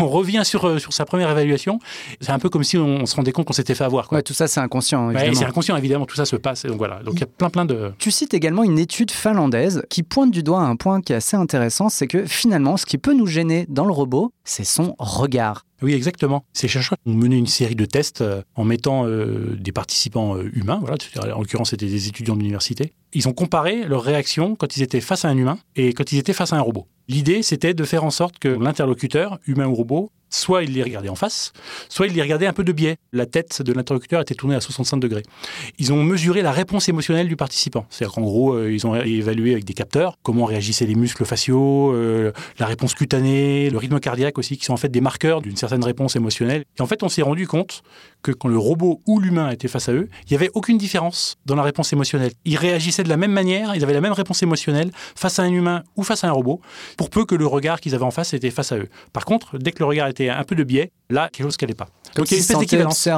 on 0.00 0.08
revient 0.08 0.42
sur, 0.44 0.66
euh, 0.66 0.78
sur 0.78 0.92
sa 0.92 1.04
première 1.04 1.30
évaluation. 1.30 1.78
C'est 2.20 2.32
un 2.32 2.38
peu 2.38 2.48
comme 2.48 2.64
si 2.64 2.76
on, 2.76 3.06
se 3.06 3.14
rendait 3.14 3.32
compte 3.32 3.46
qu'on 3.46 3.52
s'était 3.52 3.74
fait 3.74 3.84
avoir. 3.84 4.08
Quoi. 4.08 4.18
Ouais, 4.18 4.22
tout 4.22 4.34
ça, 4.34 4.48
c'est 4.48 4.60
inconscient. 4.60 5.08
Ouais, 5.08 5.34
c'est 5.34 5.44
inconscient, 5.44 5.76
évidemment, 5.76 6.06
tout 6.06 6.16
ça 6.16 6.24
se 6.24 6.36
passe. 6.36 6.64
Et 6.64 6.68
donc 6.68 6.78
voilà. 6.78 7.02
Donc 7.02 7.14
il 7.14 7.20
y 7.20 7.24
a 7.24 7.26
plein, 7.26 7.50
plein 7.50 7.64
de. 7.64 7.92
Tu 7.98 8.10
cites 8.10 8.34
également 8.34 8.64
une 8.64 8.78
étude 8.78 9.10
finlandaise 9.10 9.84
qui 9.88 10.02
pointe 10.02 10.30
du 10.30 10.42
doigt 10.42 10.60
un 10.60 10.76
point 10.76 11.00
qui 11.00 11.12
est 11.12 11.16
assez 11.16 11.36
intéressant 11.36 11.88
c'est 11.88 12.06
que 12.06 12.24
finalement, 12.26 12.76
ce 12.76 12.86
qui 12.86 12.98
peut 12.98 13.14
nous 13.14 13.26
gêner 13.26 13.66
dans 13.68 13.84
le 13.84 13.92
robot, 13.92 14.32
c'est 14.44 14.64
son 14.64 14.94
regard. 14.98 15.65
Oui, 15.82 15.92
exactement. 15.92 16.44
Ces 16.52 16.68
chercheurs 16.68 16.96
ont 17.04 17.14
mené 17.14 17.36
une 17.36 17.46
série 17.46 17.74
de 17.74 17.84
tests 17.84 18.22
euh, 18.22 18.42
en 18.54 18.64
mettant 18.64 19.06
euh, 19.06 19.56
des 19.58 19.72
participants 19.72 20.36
euh, 20.36 20.50
humains, 20.54 20.80
voilà, 20.80 20.96
en 21.34 21.40
l'occurrence 21.40 21.70
c'était 21.70 21.86
des 21.86 22.08
étudiants 22.08 22.36
d'université. 22.36 22.92
Ils 23.12 23.28
ont 23.28 23.32
comparé 23.32 23.84
leur 23.84 24.02
réaction 24.02 24.56
quand 24.56 24.76
ils 24.76 24.82
étaient 24.82 25.00
face 25.00 25.24
à 25.24 25.28
un 25.28 25.36
humain 25.36 25.58
et 25.74 25.92
quand 25.92 26.12
ils 26.12 26.18
étaient 26.18 26.32
face 26.32 26.52
à 26.52 26.56
un 26.56 26.60
robot. 26.60 26.86
L'idée, 27.08 27.42
c'était 27.42 27.74
de 27.74 27.84
faire 27.84 28.04
en 28.04 28.10
sorte 28.10 28.38
que 28.38 28.48
l'interlocuteur, 28.48 29.38
humain 29.46 29.66
ou 29.66 29.74
robot, 29.74 30.10
soit 30.30 30.64
il 30.64 30.72
les 30.72 30.82
regardait 30.82 31.08
en 31.08 31.14
face, 31.14 31.52
soit 31.88 32.06
il 32.06 32.14
les 32.14 32.22
regardait 32.22 32.46
un 32.46 32.52
peu 32.52 32.64
de 32.64 32.72
biais. 32.72 32.96
La 33.12 33.26
tête 33.26 33.62
de 33.62 33.72
l'interlocuteur 33.72 34.20
était 34.20 34.34
tournée 34.34 34.54
à 34.54 34.60
65 34.60 34.98
degrés. 34.98 35.22
Ils 35.78 35.92
ont 35.92 36.02
mesuré 36.02 36.42
la 36.42 36.52
réponse 36.52 36.88
émotionnelle 36.88 37.28
du 37.28 37.36
participant. 37.36 37.86
C'est-à-dire 37.90 38.14
qu'en 38.14 38.22
gros, 38.22 38.54
euh, 38.54 38.72
ils 38.72 38.86
ont 38.86 38.94
évalué 38.94 39.52
avec 39.52 39.64
des 39.64 39.74
capteurs 39.74 40.18
comment 40.22 40.44
réagissaient 40.44 40.86
les 40.86 40.94
muscles 40.94 41.24
faciaux, 41.24 41.92
euh, 41.92 42.32
la 42.58 42.66
réponse 42.66 42.94
cutanée, 42.94 43.70
le 43.70 43.78
rythme 43.78 44.00
cardiaque 44.00 44.38
aussi, 44.38 44.56
qui 44.56 44.64
sont 44.64 44.72
en 44.72 44.78
fait 44.78 44.88
des 44.88 45.00
marqueurs 45.00 45.40
d'une 45.40 45.56
certaine 45.56 45.84
réponse 45.84 46.16
émotionnelle. 46.16 46.64
Et 46.78 46.82
en 46.82 46.86
fait, 46.86 47.02
on 47.02 47.08
s'est 47.08 47.22
rendu 47.22 47.46
compte 47.46 47.82
que 48.22 48.32
quand 48.32 48.48
le 48.48 48.58
robot 48.58 49.00
ou 49.06 49.20
l'humain 49.20 49.50
était 49.50 49.68
face 49.68 49.88
à 49.88 49.92
eux, 49.92 50.08
il 50.24 50.32
n'y 50.32 50.36
avait 50.36 50.50
aucune 50.54 50.78
différence 50.78 51.36
dans 51.46 51.54
la 51.54 51.62
réponse 51.62 51.92
émotionnelle. 51.92 52.32
Ils 52.44 52.56
réagissaient 52.56 53.04
de 53.04 53.08
la 53.08 53.16
même 53.16 53.30
manière, 53.32 53.74
ils 53.74 53.84
avaient 53.84 53.92
la 53.92 54.00
même 54.00 54.12
réponse 54.12 54.42
émotionnelle 54.42 54.90
face 55.14 55.38
à 55.38 55.42
un 55.42 55.52
humain 55.52 55.82
ou 55.96 56.02
face 56.02 56.24
à 56.24 56.28
un 56.28 56.32
robot, 56.32 56.60
pour 56.96 57.10
peu 57.10 57.24
que 57.24 57.34
le 57.34 57.46
regard 57.46 57.80
qu'ils 57.80 57.94
avaient 57.94 58.04
en 58.04 58.10
face 58.10 58.34
était 58.34 58.50
face 58.50 58.72
à 58.72 58.78
eux. 58.78 58.88
Par 59.12 59.24
contre, 59.24 59.58
dès 59.58 59.72
que 59.72 59.78
le 59.78 59.84
regard 59.84 60.08
était 60.08 60.15
un 60.20 60.44
peu 60.44 60.54
de 60.54 60.64
biais, 60.64 60.90
là, 61.10 61.28
quelque 61.32 61.44
chose 61.44 61.56
qui 61.56 61.64
n'allait 61.64 61.74
pas. 61.74 61.88
Donc 62.16 62.30
il 62.30 62.32
y 62.32 62.34
a 62.34 62.36
une 62.38 62.40
espèce 62.40 62.58
d'équivalence. 62.58 63.08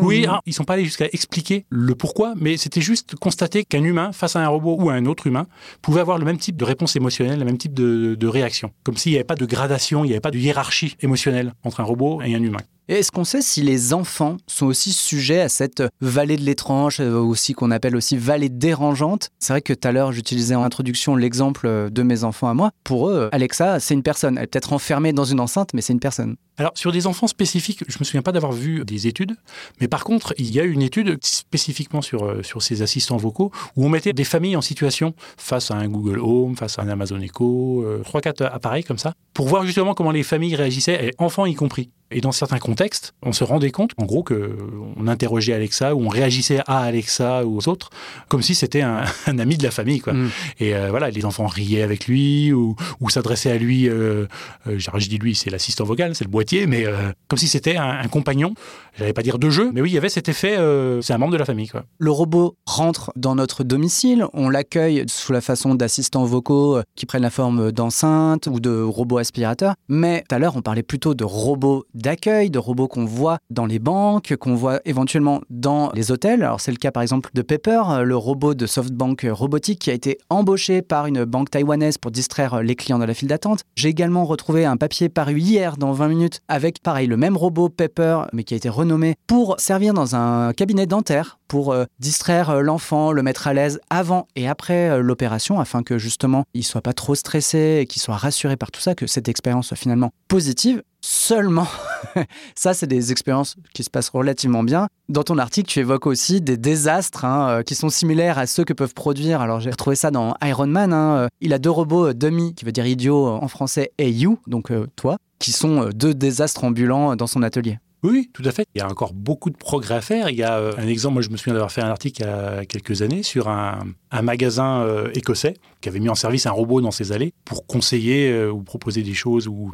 Oui, 0.00 0.26
hein, 0.28 0.40
ils 0.46 0.50
ne 0.50 0.54
sont 0.54 0.64
pas 0.64 0.74
allés 0.74 0.84
jusqu'à 0.84 1.06
expliquer 1.12 1.66
le 1.68 1.94
pourquoi, 1.94 2.34
mais 2.36 2.56
c'était 2.56 2.80
juste 2.80 3.14
constater 3.16 3.64
qu'un 3.64 3.84
humain, 3.84 4.12
face 4.12 4.36
à 4.36 4.40
un 4.40 4.48
robot 4.48 4.76
ou 4.78 4.90
à 4.90 4.94
un 4.94 5.06
autre 5.06 5.26
humain, 5.26 5.46
pouvait 5.82 6.00
avoir 6.00 6.18
le 6.18 6.24
même 6.24 6.38
type 6.38 6.56
de 6.56 6.64
réponse 6.64 6.96
émotionnelle, 6.96 7.38
le 7.38 7.44
même 7.44 7.58
type 7.58 7.74
de, 7.74 8.14
de 8.14 8.26
réaction. 8.26 8.70
Comme 8.84 8.96
s'il 8.96 9.12
n'y 9.12 9.16
avait 9.16 9.24
pas 9.24 9.34
de 9.34 9.46
gradation, 9.46 10.04
il 10.04 10.08
n'y 10.08 10.12
avait 10.14 10.20
pas 10.20 10.30
de 10.30 10.38
hiérarchie 10.38 10.96
émotionnelle 11.00 11.52
entre 11.64 11.80
un 11.80 11.84
robot 11.84 12.22
et 12.22 12.34
un 12.34 12.42
humain. 12.42 12.60
Et 12.86 12.96
est-ce 12.96 13.10
qu'on 13.10 13.24
sait 13.24 13.40
si 13.40 13.62
les 13.62 13.94
enfants 13.94 14.36
sont 14.46 14.66
aussi 14.66 14.92
sujets 14.92 15.40
à 15.40 15.48
cette 15.48 15.82
vallée 16.02 16.36
de 16.36 16.42
l'étrange, 16.42 17.00
euh, 17.00 17.14
aussi 17.18 17.54
qu'on 17.54 17.70
appelle 17.70 17.96
aussi 17.96 18.18
vallée 18.18 18.50
dérangeante? 18.50 19.30
C'est 19.38 19.54
vrai 19.54 19.62
que 19.62 19.72
tout 19.72 19.88
à 19.88 19.92
l'heure, 19.92 20.12
j'utilisais 20.12 20.54
en 20.54 20.62
introduction 20.62 21.16
l'exemple 21.16 21.88
de 21.90 22.02
mes 22.02 22.24
enfants 22.24 22.48
à 22.48 22.54
moi. 22.54 22.72
Pour 22.84 23.08
eux, 23.08 23.30
Alexa, 23.32 23.80
c'est 23.80 23.94
une 23.94 24.02
personne. 24.02 24.36
Elle 24.36 24.44
est 24.44 24.48
peut-être 24.48 24.74
enfermée 24.74 25.14
dans 25.14 25.24
une 25.24 25.40
enceinte, 25.40 25.70
mais 25.72 25.80
c'est 25.80 25.94
une 25.94 26.00
personne. 26.00 26.36
Alors, 26.58 26.72
sur 26.74 26.92
des 26.92 27.06
enfants 27.06 27.26
spécifiques, 27.26 27.82
je 27.88 27.98
me 27.98 28.04
souviens 28.04 28.22
pas 28.22 28.32
d'avoir 28.32 28.43
vu 28.52 28.84
des 28.84 29.06
études, 29.06 29.36
mais 29.80 29.88
par 29.88 30.04
contre, 30.04 30.34
il 30.38 30.52
y 30.52 30.60
a 30.60 30.64
une 30.64 30.82
étude 30.82 31.18
spécifiquement 31.22 32.02
sur, 32.02 32.24
euh, 32.24 32.42
sur 32.42 32.62
ces 32.62 32.82
assistants 32.82 33.16
vocaux 33.16 33.50
où 33.76 33.84
on 33.84 33.88
mettait 33.88 34.12
des 34.12 34.24
familles 34.24 34.56
en 34.56 34.60
situation 34.60 35.14
face 35.36 35.70
à 35.70 35.76
un 35.76 35.88
Google 35.88 36.18
Home, 36.18 36.56
face 36.56 36.78
à 36.78 36.82
un 36.82 36.88
Amazon 36.88 37.20
Echo, 37.20 37.82
euh, 37.82 38.02
trois, 38.04 38.20
quatre 38.20 38.42
appareils 38.42 38.84
comme 38.84 38.98
ça, 38.98 39.14
pour 39.32 39.48
voir 39.48 39.64
justement 39.64 39.94
comment 39.94 40.10
les 40.10 40.22
familles 40.22 40.56
réagissaient, 40.56 41.06
et 41.06 41.10
enfants 41.18 41.46
y 41.46 41.54
compris. 41.54 41.90
Et 42.14 42.20
dans 42.20 42.32
certains 42.32 42.58
contextes, 42.58 43.12
on 43.22 43.32
se 43.32 43.42
rendait 43.42 43.72
compte, 43.72 43.90
en 43.98 44.04
gros, 44.04 44.22
qu'on 44.22 45.06
interrogeait 45.08 45.52
Alexa 45.52 45.96
ou 45.96 46.04
on 46.04 46.08
réagissait 46.08 46.60
à 46.66 46.78
Alexa 46.78 47.44
ou 47.44 47.58
aux 47.58 47.68
autres 47.68 47.90
comme 48.28 48.40
si 48.40 48.54
c'était 48.54 48.82
un, 48.82 49.04
ami 49.26 49.58
de 49.58 49.64
la 49.64 49.72
famille. 49.72 50.00
Quoi. 50.00 50.12
Mm. 50.12 50.30
Et 50.60 50.74
euh, 50.74 50.90
voilà, 50.90 51.10
les 51.10 51.24
enfants 51.24 51.46
riaient 51.46 51.82
avec 51.82 52.06
lui 52.06 52.52
ou, 52.52 52.76
ou 53.00 53.10
s'adressaient 53.10 53.50
à 53.50 53.58
lui. 53.58 53.88
Euh, 53.88 54.26
euh, 54.68 54.78
je 54.78 55.08
dis 55.08 55.18
lui, 55.18 55.34
c'est 55.34 55.50
l'assistant 55.50 55.84
vocal, 55.84 56.14
c'est 56.14 56.24
le 56.24 56.30
boîtier, 56.30 56.66
mais 56.66 56.84
comme 57.28 57.38
si 57.38 57.48
c'était 57.48 57.76
un, 57.76 57.90
un, 57.90 58.08
compagnon. 58.08 58.54
J'allais 58.96 59.12
pas 59.12 59.22
dire 59.22 59.40
de 59.40 59.50
jeu, 59.50 59.72
mais 59.74 59.80
oui, 59.80 59.90
il 59.90 59.94
y 59.94 59.98
avait 59.98 60.08
cet 60.08 60.28
effet, 60.28 60.56
c'est 61.02 61.12
un 61.12 61.18
membre 61.18 61.32
de 61.32 61.38
la 61.38 61.44
famille. 61.44 61.66
Quoi. 61.66 61.84
Le 61.98 62.12
robot 62.12 62.56
rentre 62.64 63.12
dans 63.16 63.34
notre 63.34 63.64
domicile, 63.64 64.26
on 64.32 64.48
l'accueille 64.48 65.04
sous 65.08 65.32
la 65.32 65.40
façon 65.40 65.74
d'assistants 65.74 66.24
vocaux 66.24 66.78
qui 66.94 67.04
prennent 67.04 67.22
la 67.22 67.30
forme 67.30 67.72
d'enceinte 67.72 68.46
ou 68.46 68.60
de 68.60 68.80
robots 68.80 69.18
aspirateurs. 69.18 69.74
Mais 69.88 70.22
tout 70.28 70.34
à 70.36 70.38
l'heure, 70.38 70.56
on 70.56 70.62
parlait 70.62 70.84
plutôt 70.84 71.14
de 71.14 71.24
robots 71.24 71.86
d'accueil, 72.04 72.50
de 72.50 72.58
robots 72.58 72.86
qu'on 72.86 73.06
voit 73.06 73.38
dans 73.50 73.66
les 73.66 73.78
banques, 73.78 74.36
qu'on 74.36 74.54
voit 74.54 74.80
éventuellement 74.84 75.40
dans 75.48 75.90
les 75.92 76.12
hôtels. 76.12 76.42
Alors 76.42 76.60
c'est 76.60 76.70
le 76.70 76.76
cas 76.76 76.92
par 76.92 77.02
exemple 77.02 77.30
de 77.32 77.42
Pepper, 77.42 77.82
le 78.04 78.16
robot 78.16 78.54
de 78.54 78.66
SoftBank 78.66 79.26
robotique 79.30 79.80
qui 79.80 79.90
a 79.90 79.94
été 79.94 80.18
embauché 80.28 80.82
par 80.82 81.06
une 81.06 81.24
banque 81.24 81.50
taïwanaise 81.50 81.96
pour 81.96 82.10
distraire 82.10 82.62
les 82.62 82.76
clients 82.76 82.98
de 82.98 83.04
la 83.04 83.14
file 83.14 83.28
d'attente. 83.28 83.62
J'ai 83.74 83.88
également 83.88 84.24
retrouvé 84.24 84.66
un 84.66 84.76
papier 84.76 85.08
paru 85.08 85.38
hier 85.40 85.78
dans 85.78 85.92
20 85.92 86.08
minutes 86.08 86.40
avec 86.46 86.82
pareil 86.82 87.06
le 87.06 87.16
même 87.16 87.36
robot 87.36 87.70
Pepper 87.70 88.24
mais 88.34 88.44
qui 88.44 88.52
a 88.52 88.58
été 88.58 88.68
renommé 88.68 89.14
pour 89.26 89.58
servir 89.58 89.94
dans 89.94 90.14
un 90.14 90.52
cabinet 90.52 90.86
dentaire 90.86 91.38
pour 91.48 91.72
euh, 91.72 91.84
distraire 91.98 92.50
euh, 92.50 92.60
l'enfant, 92.60 93.12
le 93.12 93.22
mettre 93.22 93.46
à 93.46 93.54
l'aise 93.54 93.80
avant 93.90 94.26
et 94.36 94.48
après 94.48 94.90
euh, 94.90 94.98
l'opération 95.02 95.60
afin 95.60 95.82
que 95.82 95.98
justement 95.98 96.44
il 96.52 96.64
soit 96.64 96.82
pas 96.82 96.92
trop 96.92 97.14
stressé 97.14 97.78
et 97.80 97.86
qu'il 97.86 98.02
soit 98.02 98.16
rassuré 98.16 98.56
par 98.56 98.70
tout 98.70 98.80
ça, 98.80 98.94
que 98.94 99.06
cette 99.06 99.28
expérience 99.28 99.68
soit 99.68 99.76
finalement 99.76 100.10
positive. 100.28 100.82
Seulement, 101.06 101.66
ça, 102.54 102.72
c'est 102.72 102.86
des 102.86 103.12
expériences 103.12 103.56
qui 103.74 103.84
se 103.84 103.90
passent 103.90 104.08
relativement 104.08 104.62
bien. 104.62 104.88
Dans 105.10 105.22
ton 105.22 105.36
article, 105.36 105.68
tu 105.68 105.80
évoques 105.80 106.06
aussi 106.06 106.40
des 106.40 106.56
désastres 106.56 107.26
hein, 107.26 107.62
qui 107.62 107.74
sont 107.74 107.90
similaires 107.90 108.38
à 108.38 108.46
ceux 108.46 108.64
que 108.64 108.72
peuvent 108.72 108.94
produire. 108.94 109.42
Alors, 109.42 109.60
j'ai 109.60 109.70
retrouvé 109.70 109.96
ça 109.96 110.10
dans 110.10 110.34
Iron 110.42 110.66
Man. 110.66 110.94
Hein. 110.94 111.28
Il 111.42 111.52
a 111.52 111.58
deux 111.58 111.68
robots 111.68 112.14
dummy, 112.14 112.54
qui 112.54 112.64
veut 112.64 112.72
dire 112.72 112.86
idiot 112.86 113.26
en 113.26 113.48
français, 113.48 113.92
et 113.98 114.10
you, 114.10 114.38
donc 114.46 114.72
toi, 114.96 115.18
qui 115.40 115.52
sont 115.52 115.90
deux 115.94 116.14
désastres 116.14 116.64
ambulants 116.64 117.16
dans 117.16 117.26
son 117.26 117.42
atelier. 117.42 117.76
Oui, 118.04 118.28
tout 118.34 118.42
à 118.44 118.52
fait. 118.52 118.66
Il 118.74 118.80
y 118.80 118.82
a 118.82 118.86
encore 118.86 119.14
beaucoup 119.14 119.48
de 119.48 119.56
progrès 119.56 119.94
à 119.94 120.00
faire. 120.02 120.28
Il 120.28 120.36
y 120.36 120.42
a 120.42 120.58
euh, 120.58 120.72
un 120.76 120.86
exemple, 120.86 121.14
moi 121.14 121.22
je 121.22 121.30
me 121.30 121.38
souviens 121.38 121.54
d'avoir 121.54 121.72
fait 121.72 121.80
un 121.80 121.88
article 121.88 122.20
il 122.20 122.26
y 122.26 122.28
a 122.28 122.66
quelques 122.66 123.00
années 123.00 123.22
sur 123.22 123.48
un, 123.48 123.78
magasin 124.22 124.82
euh, 124.82 125.08
écossais 125.14 125.54
qui 125.84 125.88
avait 125.90 126.00
mis 126.00 126.08
en 126.08 126.14
service 126.14 126.46
un 126.46 126.50
robot 126.50 126.80
dans 126.80 126.90
ses 126.90 127.12
allées 127.12 127.32
pour 127.44 127.66
conseiller 127.66 128.30
euh, 128.30 128.50
ou 128.50 128.62
proposer 128.62 129.02
des 129.02 129.14
choses. 129.14 129.46
Ou, 129.48 129.70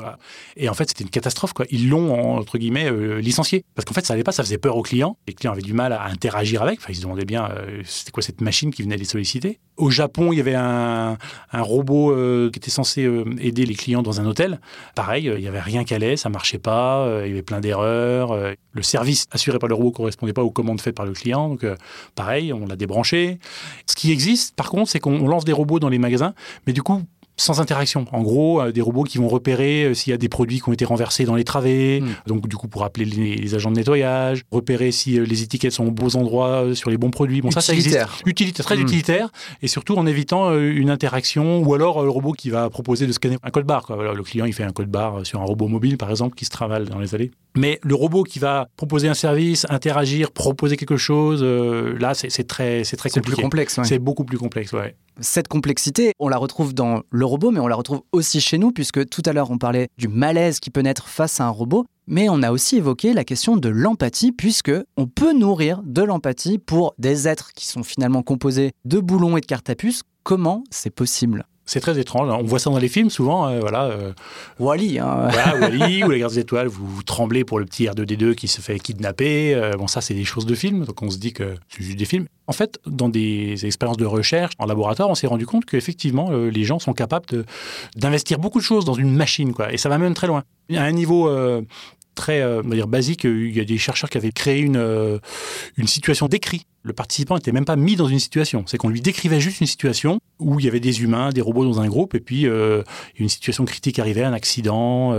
et 0.57 0.69
en 0.69 0.75
fait, 0.75 0.89
c'était 0.89 1.05
une 1.05 1.11
catastrophe. 1.11 1.53
Quoi. 1.53 1.67
Ils 1.71 1.89
l'ont, 1.89 2.37
entre 2.37 2.59
guillemets, 2.59 2.91
licencié. 3.21 3.65
Parce 3.75 3.85
qu'en 3.85 3.95
fait, 3.95 4.05
ça 4.05 4.15
n'allait 4.15 4.25
pas, 4.25 4.33
ça 4.33 4.43
faisait 4.43 4.59
peur 4.59 4.77
aux 4.77 4.83
clients. 4.83 5.17
Les 5.27 5.35
clients 5.35 5.53
avaient 5.53 5.63
du 5.63 5.73
mal 5.73 5.93
à 5.93 6.05
interagir 6.05 6.63
avec. 6.63 6.81
Enfin, 6.81 6.89
ils 6.91 6.97
se 6.97 7.03
demandaient 7.03 7.25
bien 7.25 7.49
c'était 7.85 8.11
quoi 8.11 8.23
cette 8.23 8.41
machine 8.41 8.73
qui 8.73 8.83
venait 8.83 8.97
les 8.97 9.05
solliciter. 9.05 9.59
Au 9.77 9.91
Japon, 9.91 10.33
il 10.33 10.37
y 10.37 10.41
avait 10.41 10.55
un, 10.55 11.17
un 11.53 11.63
robot 11.63 12.15
qui 12.51 12.59
était 12.59 12.71
censé 12.71 13.09
aider 13.39 13.65
les 13.65 13.75
clients 13.75 14.03
dans 14.03 14.21
un 14.21 14.27
hôtel. 14.27 14.61
Pareil, 14.95 15.25
il 15.25 15.41
n'y 15.41 15.49
avait 15.49 15.61
rien 15.61 15.85
qui 15.85 15.95
allait, 15.95 16.17
ça 16.17 16.29
marchait 16.29 16.59
pas, 16.59 17.23
il 17.25 17.29
y 17.29 17.33
avait 17.33 17.43
plein 17.43 17.61
d'erreurs. 17.61 18.33
Euh, 18.33 18.55
le 18.73 18.83
service 18.83 19.27
assuré 19.31 19.59
par 19.59 19.69
le 19.69 19.75
robot 19.75 19.91
ne 19.91 19.95
correspondait 19.95 20.33
pas 20.33 20.43
aux 20.43 20.51
commandes 20.51 20.81
faites 20.81 20.95
par 20.95 21.07
le 21.07 21.13
client. 21.13 21.49
Donc, 21.49 21.65
euh, 21.65 21.77
pareil, 22.15 22.53
on 22.53 22.67
l'a 22.67 22.77
débranché. 22.77 23.39
Ce 23.87 23.95
qui 23.95 24.13
existe, 24.13 24.55
par 24.55 24.71
contre, 24.71 24.91
c'est 24.91 25.01
qu'on 25.01 25.27
lance 25.27 25.45
des 25.45 25.53
robots 25.53 25.81
dans 25.81 25.89
les 25.89 25.99
magasins, 26.01 26.35
mais 26.67 26.73
du 26.73 26.83
coup, 26.83 27.03
sans 27.41 27.61
interaction. 27.61 28.05
En 28.13 28.23
gros, 28.23 28.61
euh, 28.61 28.73
des 28.73 28.81
robots 28.81 29.05
qui 29.05 29.19
vont 29.19 29.29
repérer 29.29 29.85
euh, 29.85 29.95
s'il 29.95 30.11
y 30.11 30.15
a 30.15 30.19
des 30.19 30.29
produits 30.29 30.61
qui 30.61 30.69
ont 30.69 30.73
été 30.73 30.85
renversés 30.85 31.25
dans 31.25 31.35
les 31.35 31.45
travées, 31.45 32.01
hmm. 32.01 32.09
donc 32.27 32.47
du 32.47 32.57
coup 32.57 32.69
pour 32.69 32.85
appeler 32.85 33.07
les, 33.07 33.55
agents 33.55 33.71
de 33.71 33.77
nettoyage, 33.77 34.43
repérer 34.51 34.93
si 34.93 35.19
euh, 35.19 35.25
les 35.25 35.43
étiquettes 35.43 35.73
sont 35.73 35.87
aux 35.87 35.91
bons 35.91 36.17
endroits 36.17 36.75
sur 36.75 36.91
les 36.91 36.99
bons 36.99 37.11
produits. 37.11 37.41
Bon, 37.41 37.51
ça, 37.51 37.61
ça 37.61 37.73
existe. 37.73 37.99
Utilitaire, 38.27 38.65
très 38.65 38.77
hmm. 38.77 38.83
utilitaire, 38.83 39.29
et 39.63 39.69
surtout 39.69 39.97
en 39.97 40.07
évitant 40.07 40.55
une 40.57 40.91
interaction, 40.91 41.63
ou 41.63 41.75
alors 41.75 42.03
le 42.03 42.11
robot 42.11 42.33
qui 42.33 42.51
va 42.51 42.69
proposer 42.69 43.07
de 43.07 43.13
scanner 43.13 43.37
un 43.43 43.51
code 43.51 43.65
barre. 43.65 43.91
le 43.91 44.23
client, 44.23 44.45
il 44.45 44.53
fait 44.53 44.63
un 44.63 44.73
code 44.73 44.89
barre 44.89 45.25
sur 45.25 45.41
un 45.41 45.45
robot 45.45 45.69
mobile, 45.69 45.97
par 45.97 46.11
exemple, 46.11 46.37
qui 46.37 46.45
se 46.45 46.51
travaille 46.51 46.85
dans 46.85 46.99
les 46.99 47.15
allées. 47.15 47.31
Mais 47.57 47.81
le 47.83 47.95
robot 47.95 48.23
qui 48.23 48.39
va 48.39 48.69
proposer 48.77 49.09
un 49.09 49.15
service, 49.15 49.67
interagir, 49.71 50.31
proposer 50.31 50.77
quelque 50.77 50.97
chose, 50.97 51.43
là, 51.43 52.15
c'est 52.15 52.47
très, 52.47 52.85
c'est 52.85 52.97
très 52.97 53.09
compliqué. 53.09 53.31
C'est 53.31 53.37
plus 53.37 53.43
complexe. 53.43 53.81
C'est 53.85 53.99
beaucoup 53.99 54.25
plus 54.25 54.39
complexe, 54.39 54.73
ouais. 54.73 54.95
Cette 55.21 55.49
complexité, 55.49 56.13
on 56.19 56.29
la 56.29 56.39
retrouve 56.39 56.73
dans 56.73 57.03
le 57.11 57.27
mais 57.51 57.61
on 57.61 57.69
la 57.69 57.77
retrouve 57.77 58.03
aussi 58.13 58.41
chez 58.41 58.59
nous, 58.59 58.73
puisque 58.73 59.09
tout 59.09 59.23
à 59.25 59.33
l'heure 59.33 59.51
on 59.51 59.59
parlait 59.59 59.89
du 59.99 60.09
malaise 60.09 60.61
qui 60.61 60.71
peut 60.71 60.81
naître 60.81 61.09
face 61.09 61.41
à 61.41 61.45
un 61.45 61.51
robot, 61.51 61.87
mais 62.07 62.29
on 62.29 62.43
a 62.43 62.51
aussi 62.51 62.77
évoqué 62.77 63.13
la 63.13 63.25
question 63.25 63.57
de 63.57 63.69
l'empathie, 63.69 64.33
puisque 64.33 64.73
on 64.97 65.07
peut 65.07 65.33
nourrir 65.33 65.81
de 65.85 66.03
l'empathie 66.03 66.59
pour 66.59 66.95
des 66.99 67.29
êtres 67.29 67.53
qui 67.55 67.67
sont 67.67 67.83
finalement 67.83 68.23
composés 68.23 68.73
de 68.85 68.99
boulons 68.99 69.37
et 69.37 69.41
de 69.41 69.75
puce. 69.75 70.03
Comment 70.23 70.65
c'est 70.71 70.91
possible? 70.91 71.47
C'est 71.71 71.79
très 71.79 72.01
étrange. 72.01 72.29
On 72.29 72.43
voit 72.43 72.59
ça 72.59 72.69
dans 72.69 72.79
les 72.79 72.89
films 72.89 73.11
souvent. 73.11 73.47
Euh, 73.47 73.61
voilà, 73.61 73.85
euh, 73.85 74.13
Wally. 74.59 74.99
Hein. 74.99 75.29
Wally 75.61 76.03
ou 76.03 76.11
La 76.11 76.19
Guerre 76.19 76.31
des 76.31 76.41
Étoiles. 76.41 76.67
Vous, 76.67 77.05
tremblez 77.05 77.45
pour 77.45 77.61
le 77.61 77.65
petit 77.65 77.85
R2D2 77.85 78.35
qui 78.35 78.49
se 78.49 78.61
fait 78.61 78.81
kidnapper. 78.81 79.55
Euh, 79.55 79.77
bon, 79.77 79.87
ça, 79.87 80.01
c'est 80.01 80.15
des 80.15 80.25
choses 80.25 80.47
de 80.47 80.57
films. 80.57 80.85
Donc 80.85 81.01
on 81.01 81.11
se 81.11 81.19
dit 81.19 81.33
que 81.33 81.55
c'est 81.69 81.85
juste 81.85 81.97
des 81.97 82.07
films. 82.07 82.27
En 82.49 82.53
fait, 82.53 82.81
dans 82.87 83.09
des 83.09 83.65
expériences 83.67 83.99
de 83.99 84.05
recherche 84.05 84.55
en 84.59 84.67
laboratoire, 84.67 85.09
on 85.11 85.15
s'est 85.15 85.29
rendu 85.29 85.47
compte 85.47 85.65
qu'effectivement, 85.65 86.31
les 86.31 86.65
gens 86.65 86.81
sont 86.81 86.93
capables 86.93 87.45
d'investir 87.95 88.41
beaucoup 88.41 88.59
de 88.59 88.65
choses 88.65 88.85
dans 88.85 88.95
une 88.95 89.15
machine. 89.15 89.53
Quoi, 89.53 89.73
et 89.73 89.77
ça 89.77 89.89
va 89.89 89.99
même 89.99 90.15
très 90.15 90.27
loin. 90.27 90.43
À 90.75 90.83
un 90.83 90.91
niveau 90.91 91.31
très 92.21 92.43
euh, 92.43 92.63
basique. 92.87 93.25
Il 93.25 93.57
y 93.57 93.61
a 93.61 93.65
des 93.65 93.79
chercheurs 93.79 94.11
qui 94.11 94.19
avaient 94.19 94.31
créé 94.31 94.61
une, 94.61 94.77
euh, 94.77 95.19
une 95.79 95.87
situation 95.87 96.29
d'écrit. 96.29 96.67
Le 96.83 96.93
participant 96.93 97.37
n'était 97.37 97.53
même 97.53 97.65
pas 97.65 97.77
mis 97.77 97.97
dans 97.97 98.09
une 98.09 98.19
situation. 98.19 98.65
C'est 98.67 98.77
qu'on 98.77 98.91
lui 98.91 99.01
décrivait 99.01 99.41
juste 99.41 99.61
une 99.61 99.67
situation 99.67 100.21
où 100.39 100.61
il 100.61 100.67
y 100.67 100.69
avait 100.69 100.81
des 100.81 101.03
humains, 101.03 101.31
des 101.31 101.41
robots 101.41 101.65
dans 101.65 101.81
un 101.81 101.89
groupe, 101.89 102.15
et 102.15 102.21
puis 102.21 102.47
euh, 102.47 102.83
une 103.19 103.31
situation 103.31 103.65
critique 103.65 103.99
arrivait, 103.99 104.23
un 104.23 104.35
accident, 104.35 105.15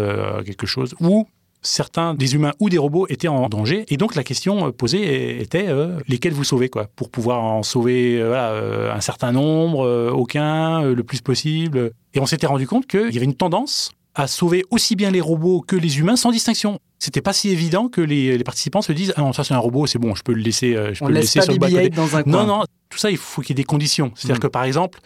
quelque 0.46 0.68
chose, 0.68 0.94
où 1.00 1.28
certains 1.64 2.14
des 2.14 2.34
humains 2.36 2.54
ou 2.60 2.70
des 2.70 2.78
robots 2.78 3.08
étaient 3.10 3.28
en 3.28 3.48
danger. 3.50 3.86
Et 3.90 3.98
donc 3.98 4.16
la 4.16 4.24
question 4.24 4.72
posée 4.72 5.42
était 5.42 5.68
lesquels 6.08 6.34
vous 6.34 6.44
sauvez, 6.44 6.70
quoi, 6.70 6.88
pour 6.96 7.10
pouvoir 7.10 7.44
en 7.44 7.64
sauver 7.64 8.22
un 8.22 9.02
certain 9.02 9.32
nombre, 9.32 10.12
aucun, 10.12 10.82
le 10.84 11.04
plus 11.04 11.22
possible. 11.22 11.92
Et 12.14 12.20
on 12.20 12.26
s'était 12.26 12.48
rendu 12.48 12.68
compte 12.68 12.88
qu'il 12.88 13.14
y 13.14 13.18
avait 13.18 13.26
une 13.26 13.36
tendance 13.36 13.92
à 14.16 14.28
sauver 14.28 14.64
aussi 14.72 14.96
bien 14.96 15.10
les 15.12 15.22
robots 15.22 15.62
que 15.66 15.76
les 15.76 16.00
humains 16.00 16.16
sans 16.16 16.32
distinction. 16.32 16.80
C'était 17.00 17.22
pas 17.22 17.34
si 17.34 17.50
évident 17.50 17.88
que 17.88 18.02
les, 18.02 18.38
les 18.38 18.44
participants 18.44 18.82
se 18.82 18.92
disent 18.92 19.14
ah 19.16 19.22
non 19.22 19.34
ça 19.34 19.44
c'est 19.44 19.54
un 19.54 19.58
robot 19.60 19.88
c'est 19.88 19.98
bon 20.00 20.14
je 20.16 20.22
peux 20.24 20.34
le 20.34 20.42
laisser 20.42 20.76
euh, 20.76 20.94
je 20.94 21.04
On 21.04 21.08
peux 21.08 21.14
le 21.14 21.20
laisse 21.20 21.34
laisser 21.34 21.42
sur 21.46 21.54
le 21.54 21.60
bas 21.60 21.68
BB-8 21.68 21.74
côté. 21.76 21.90
dans 21.90 22.16
un 22.18 22.24
coin. 22.24 22.32
Non, 22.32 22.46
non, 22.46 22.64
tout 22.90 22.98
ça, 22.98 23.10
il 23.10 23.18
faut 23.18 23.42
qu'il 23.42 23.52
y 23.52 23.54
ait 23.54 23.64
des 23.64 23.64
conditions. 23.64 24.12
C'est-à-dire 24.16 24.36
Mm. 24.38 24.40
que, 24.40 24.48
par 24.48 24.64
exemple, 24.66 25.00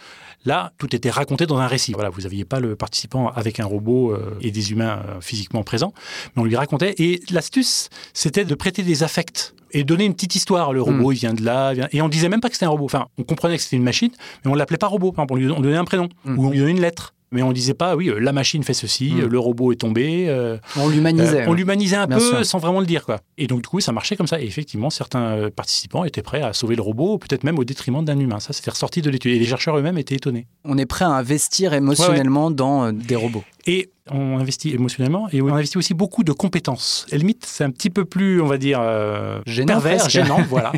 là, 0.43 0.74
tout 0.79 0.95
était 0.95 1.12
raconté 1.12 1.45
dans 1.45 1.57
un 1.59 1.67
récit. 1.67 1.93
Voilà, 1.93 2.09
vous 2.09 2.21
n'aviez 2.21 2.45
pas 2.45 2.59
le 2.59 2.75
participant 2.75 3.29
avec 3.29 3.59
un 3.59 3.65
robot 3.65 4.12
euh, 4.12 4.38
et 4.41 4.50
des 4.51 4.71
humains 4.71 5.03
euh, 5.07 5.21
physiquement 5.21 5.62
présents, 5.63 5.93
mais 6.35 6.41
on 6.41 6.45
lui 6.45 6.55
racontait. 6.55 6.95
Et 6.97 7.21
l'astuce, 7.31 7.89
c'était 8.13 8.43
de 8.45 8.55
prêter 8.55 8.81
des 8.83 9.03
affects 9.03 9.53
et 9.71 9.83
donner 9.83 10.05
une 10.05 10.13
petite 10.15 10.35
histoire. 10.35 10.74
Le 10.74 10.81
robot, 10.81 11.12
il 11.12 11.17
vient 11.17 11.33
de 11.33 11.43
là. 11.43 11.74
vient- 11.74 11.88
Et 11.91 12.01
on 12.01 12.09
disait 12.09 12.29
même 12.29 12.41
pas 12.41 12.50
que 12.50 12.55
c'était 12.55 12.65
un 12.65 12.69
robot. 12.69 12.85
Enfin, 12.85 13.05
on 13.19 13.24
comprenait 13.24 13.55
que 13.57 13.63
c'était 13.63 13.75
une 13.77 13.83
machine, 13.83 14.12
mais 14.43 14.51
on 14.51 14.55
l'appelait 14.55 14.77
pas 14.77 14.88
robot. 14.88 15.12
Par 15.12 15.24
exemple, 15.25 15.33
on 15.33 15.38
lui 15.38 15.51
on 15.51 15.59
donnait 15.62 15.77
un 15.77 15.85
prénom 15.85 16.09
Mm. 16.25 16.39
ou 16.39 16.47
on 16.47 16.50
lui 16.50 16.57
donnait 16.59 16.71
une 16.71 16.81
lettre. 16.81 17.13
Mais 17.36 17.44
on 17.44 17.51
disait 17.51 17.74
pas, 17.74 17.96
oui, 17.96 18.10
euh, 18.10 18.18
la 18.18 18.32
machine 18.32 18.63
fait 18.63 18.74
ceci, 18.74 19.12
Mm. 19.13 19.20
euh, 19.22 19.27
le 19.27 19.38
robot 19.39 19.72
est 19.74 19.75
tombé. 19.75 20.25
euh, 20.30 20.58
On 20.77 20.88
l'humanisait. 20.88 21.42
euh, 21.44 21.50
on 21.50 21.54
l'humanisait 21.54 21.98
un 21.98 22.08
peu 22.08 22.20
sûr. 22.20 22.46
sans 22.46 22.60
vraiment 22.60 22.80
le 22.80 22.86
dire. 22.86 23.06
Quoi. 23.06 23.20
Et 23.38 23.48
donc, 23.48 23.62
du 23.62 23.68
coup, 23.68 23.82
ça 23.82 23.92
marchait 23.92 24.15
comme 24.15 24.25
ça. 24.27 24.39
Et 24.42 24.46
effectivement, 24.46 24.89
certains 24.89 25.50
participants 25.56 26.06
étaient 26.06 26.22
prêts 26.22 26.42
à 26.42 26.54
sauver 26.54 26.75
le 26.77 26.82
robot, 26.82 27.18
peut-être 27.18 27.44
même 27.44 27.60
au 27.60 27.63
détriment 27.65 28.04
d'un 28.06 28.18
humain. 28.20 28.39
Ça, 28.39 28.54
c'était 28.54 28.72
ressorti 28.72 29.01
de 29.01 29.10
l'étude. 29.10 29.36
Et 29.36 29.39
les 29.39 29.46
chercheurs 29.46 29.77
eux-mêmes 29.77 29.98
étaient 29.98 30.15
étonnés. 30.15 30.48
On 30.63 30.77
est 30.77 30.86
prêt 30.86 31.06
à 31.06 31.10
investir 31.10 31.74
émotionnellement 31.74 32.51
dans 32.51 32.86
euh, 32.86 32.92
des 32.94 33.15
robots. 33.18 33.44
Et 33.67 33.89
on 34.12 34.38
investit 34.38 34.72
émotionnellement 34.72 35.27
et 35.31 35.41
on 35.41 35.48
investit 35.48 35.77
aussi 35.77 35.95
beaucoup 35.95 36.24
de 36.24 36.31
compétences. 36.31 37.07
Et 37.12 37.17
limite, 37.17 37.45
c'est 37.45 37.63
un 37.63 37.72
petit 37.72 37.89
peu 37.89 38.05
plus, 38.05 38.39
on 38.39 38.45
va 38.45 38.57
dire, 38.57 38.79
euh, 38.79 39.41
Gênant, 39.48 39.67
pervers, 39.67 39.98
presque. 39.98 40.12
gênant. 40.12 40.41
voilà. 40.50 40.72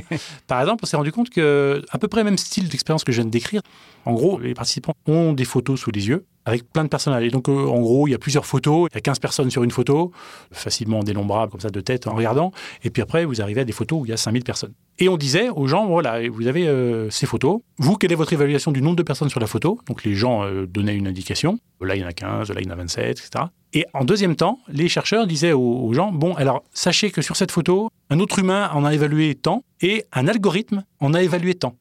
Par 0.48 0.62
exemple, 0.62 0.84
on 0.84 0.88
s'est 0.88 0.96
rendu 0.96 1.12
compte 1.12 1.30
que, 1.30 1.84
à 1.90 1.98
peu 1.98 2.08
près 2.08 2.22
le 2.22 2.26
même 2.26 2.38
style 2.38 2.70
d'expérience 2.70 3.04
que 3.04 3.12
je 3.12 3.18
viens 3.18 3.26
de 3.26 3.32
décrire, 3.32 3.62
en 4.06 4.14
gros, 4.14 4.40
les 4.40 4.54
participants 4.54 4.94
ont 5.06 5.34
des 5.34 5.44
photos 5.44 5.80
sous 5.82 5.92
les 5.92 6.08
yeux 6.08 6.26
avec 6.46 6.72
plein 6.72 6.86
de 6.86 6.90
personnages. 6.90 7.26
Et 7.26 7.30
donc, 7.30 7.50
euh, 7.50 7.68
en 7.68 7.82
gros, 7.82 8.08
il 8.08 8.12
y 8.12 8.16
a 8.16 8.20
plusieurs 8.20 8.46
photos. 8.46 8.88
Il 8.92 8.96
y 8.96 8.98
a 8.98 9.02
15 9.02 9.20
personnes 9.20 9.52
sur 9.52 9.64
une 9.64 9.72
photo, 9.72 10.14
facilement 10.52 11.04
dénombrables 11.04 11.52
comme 11.52 11.60
ça 11.60 11.70
de 11.70 11.82
tête 11.82 12.08
en 12.08 12.16
regardant. 12.16 12.54
Et 12.86 12.90
puis 12.90 13.02
après, 13.02 13.26
vous 13.26 13.42
arrivez 13.42 13.62
à 13.62 13.66
des 13.66 13.74
photos 13.74 14.02
où 14.02 14.06
il 14.06 14.10
y 14.10 14.14
a 14.14 14.18
5000 14.18 14.46
personnes. 14.46 14.74
Et 15.00 15.10
on 15.10 15.18
disait 15.18 15.50
aux 15.50 15.68
gens, 15.68 15.86
voilà, 15.86 16.28
vous 16.28 16.48
avez 16.48 16.68
euh, 16.68 17.10
ces 17.12 17.28
photos. 17.28 17.62
Vous, 17.78 17.98
quelle 17.98 18.12
est 18.12 18.16
votre 18.16 18.34
évaluation 18.34 18.72
du 18.72 18.82
nombre 18.82 18.96
de 18.96 19.04
personnes 19.04 19.30
sur 19.30 19.40
la 19.40 19.46
photo? 19.46 19.80
Donc 19.86 20.04
les 20.04 20.16
gens 20.16 20.44
euh, 20.44 20.66
donnaient 20.66 20.96
une 20.96 21.08
indication. 21.08 21.60
Là, 21.82 21.96
il 21.96 22.02
y 22.02 22.04
en 22.04 22.08
a 22.08 22.14
15, 22.14 22.50
là, 22.52 22.62
il 22.62 22.66
y 22.66 22.70
en 22.70 22.74
a 22.74 22.76
27, 22.76 23.12
etc. 23.12 23.46
Et 23.74 23.86
en 23.94 24.06
deuxième 24.06 24.36
temps, 24.36 24.60
les 24.70 24.88
chercheurs 24.88 25.28
disaient 25.28 25.52
aux, 25.52 25.94
gens, 25.94 26.12
bon, 26.12 26.34
alors 26.34 26.64
sachez 26.74 27.12
que 27.12 27.22
sur 27.22 27.36
cette 27.36 27.52
photo, 27.52 27.90
un 28.10 28.20
autre 28.20 28.40
humain 28.40 28.72
en 28.74 28.86
a 28.86 28.94
évalué 28.94 29.36
tant 29.36 29.64
et 29.82 30.06
un 30.14 30.28
algorithme 30.28 30.84
en 31.00 31.14
a 31.14 31.22
évalué 31.22 31.54
tant. 31.54 31.76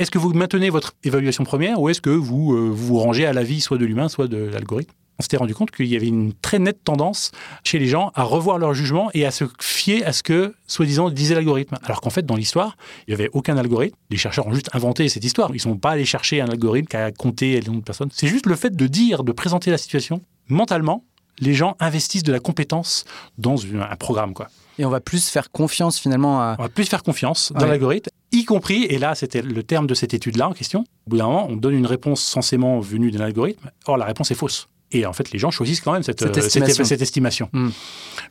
Est-ce 0.00 0.10
que 0.10 0.18
vous 0.18 0.32
maintenez 0.32 0.70
votre 0.70 0.94
évaluation 1.04 1.44
première 1.44 1.80
ou 1.80 1.88
est-ce 1.88 2.00
que 2.00 2.10
vous 2.10 2.54
euh, 2.54 2.68
vous 2.68 2.86
vous 2.86 2.98
rangez 2.98 3.26
à 3.26 3.32
l'avis 3.32 3.60
soit 3.60 3.78
de 3.78 3.84
l'humain, 3.84 4.08
soit 4.08 4.26
de 4.26 4.38
l'algorithme? 4.38 4.92
On 5.18 5.22
s'était 5.22 5.36
rendu 5.36 5.54
compte 5.54 5.70
qu'il 5.70 5.86
y 5.86 5.96
avait 5.96 6.06
une 6.08 6.32
très 6.34 6.58
nette 6.58 6.84
tendance 6.84 7.30
chez 7.64 7.78
les 7.78 7.86
gens 7.86 8.10
à 8.14 8.22
revoir 8.22 8.58
leur 8.58 8.74
jugement 8.74 9.10
et 9.14 9.24
à 9.24 9.30
se 9.30 9.44
fier 9.60 10.04
à 10.04 10.12
ce 10.12 10.22
que, 10.22 10.54
soi-disant, 10.66 11.10
disait 11.10 11.34
l'algorithme. 11.34 11.76
Alors 11.84 12.00
qu'en 12.00 12.10
fait, 12.10 12.24
dans 12.26 12.36
l'histoire, 12.36 12.76
il 13.06 13.14
n'y 13.14 13.20
avait 13.20 13.30
aucun 13.32 13.56
algorithme. 13.56 13.96
Les 14.10 14.16
chercheurs 14.16 14.46
ont 14.46 14.52
juste 14.54 14.70
inventé 14.74 15.08
cette 15.08 15.24
histoire. 15.24 15.50
Ils 15.50 15.54
ne 15.54 15.58
sont 15.60 15.76
pas 15.76 15.90
allés 15.92 16.04
chercher 16.04 16.40
un 16.40 16.48
algorithme 16.48 16.88
qui 16.88 16.96
a 16.96 17.10
compté 17.12 17.60
le 17.60 17.66
nombre 17.66 17.80
de 17.80 17.84
personnes. 17.84 18.10
C'est 18.12 18.26
juste 18.28 18.46
le 18.46 18.56
fait 18.56 18.74
de 18.76 18.86
dire, 18.86 19.24
de 19.24 19.32
présenter 19.32 19.70
la 19.70 19.78
situation. 19.78 20.20
Mentalement, 20.48 21.04
les 21.38 21.54
gens 21.54 21.76
investissent 21.80 22.22
de 22.22 22.32
la 22.32 22.40
compétence 22.40 23.04
dans 23.38 23.56
un 23.64 23.96
programme. 23.96 24.32
Quoi. 24.34 24.48
Et 24.78 24.84
on 24.84 24.90
va 24.90 25.00
plus 25.00 25.28
faire 25.28 25.50
confiance 25.50 25.98
finalement 25.98 26.40
à. 26.40 26.56
On 26.58 26.62
va 26.62 26.68
plus 26.68 26.84
faire 26.86 27.02
confiance 27.02 27.52
dans 27.54 27.62
Ouais. 27.62 27.68
l'algorithme, 27.68 28.10
y 28.32 28.44
compris, 28.44 28.84
et 28.84 28.98
là 28.98 29.14
c'était 29.14 29.40
le 29.42 29.62
terme 29.62 29.86
de 29.86 29.94
cette 29.94 30.12
étude-là 30.14 30.48
en 30.48 30.52
question, 30.52 30.80
au 31.06 31.10
bout 31.10 31.16
d'un 31.18 31.24
moment, 31.26 31.46
on 31.50 31.56
donne 31.56 31.74
une 31.74 31.86
réponse 31.86 32.22
censément 32.22 32.80
venue 32.80 33.10
d'un 33.10 33.24
algorithme, 33.24 33.70
or 33.86 33.96
la 33.96 34.04
réponse 34.04 34.30
est 34.30 34.34
fausse. 34.34 34.68
Et 34.92 35.04
en 35.06 35.12
fait, 35.12 35.30
les 35.32 35.38
gens 35.38 35.50
choisissent 35.50 35.80
quand 35.80 35.92
même 35.92 36.02
cette, 36.02 36.20
Cette 36.20 36.30
euh, 36.30 36.40
cette- 36.40 36.46
estimation. 36.62 36.84
cette 36.84 37.02
estimation. 37.02 37.48
Hmm. 37.52 37.70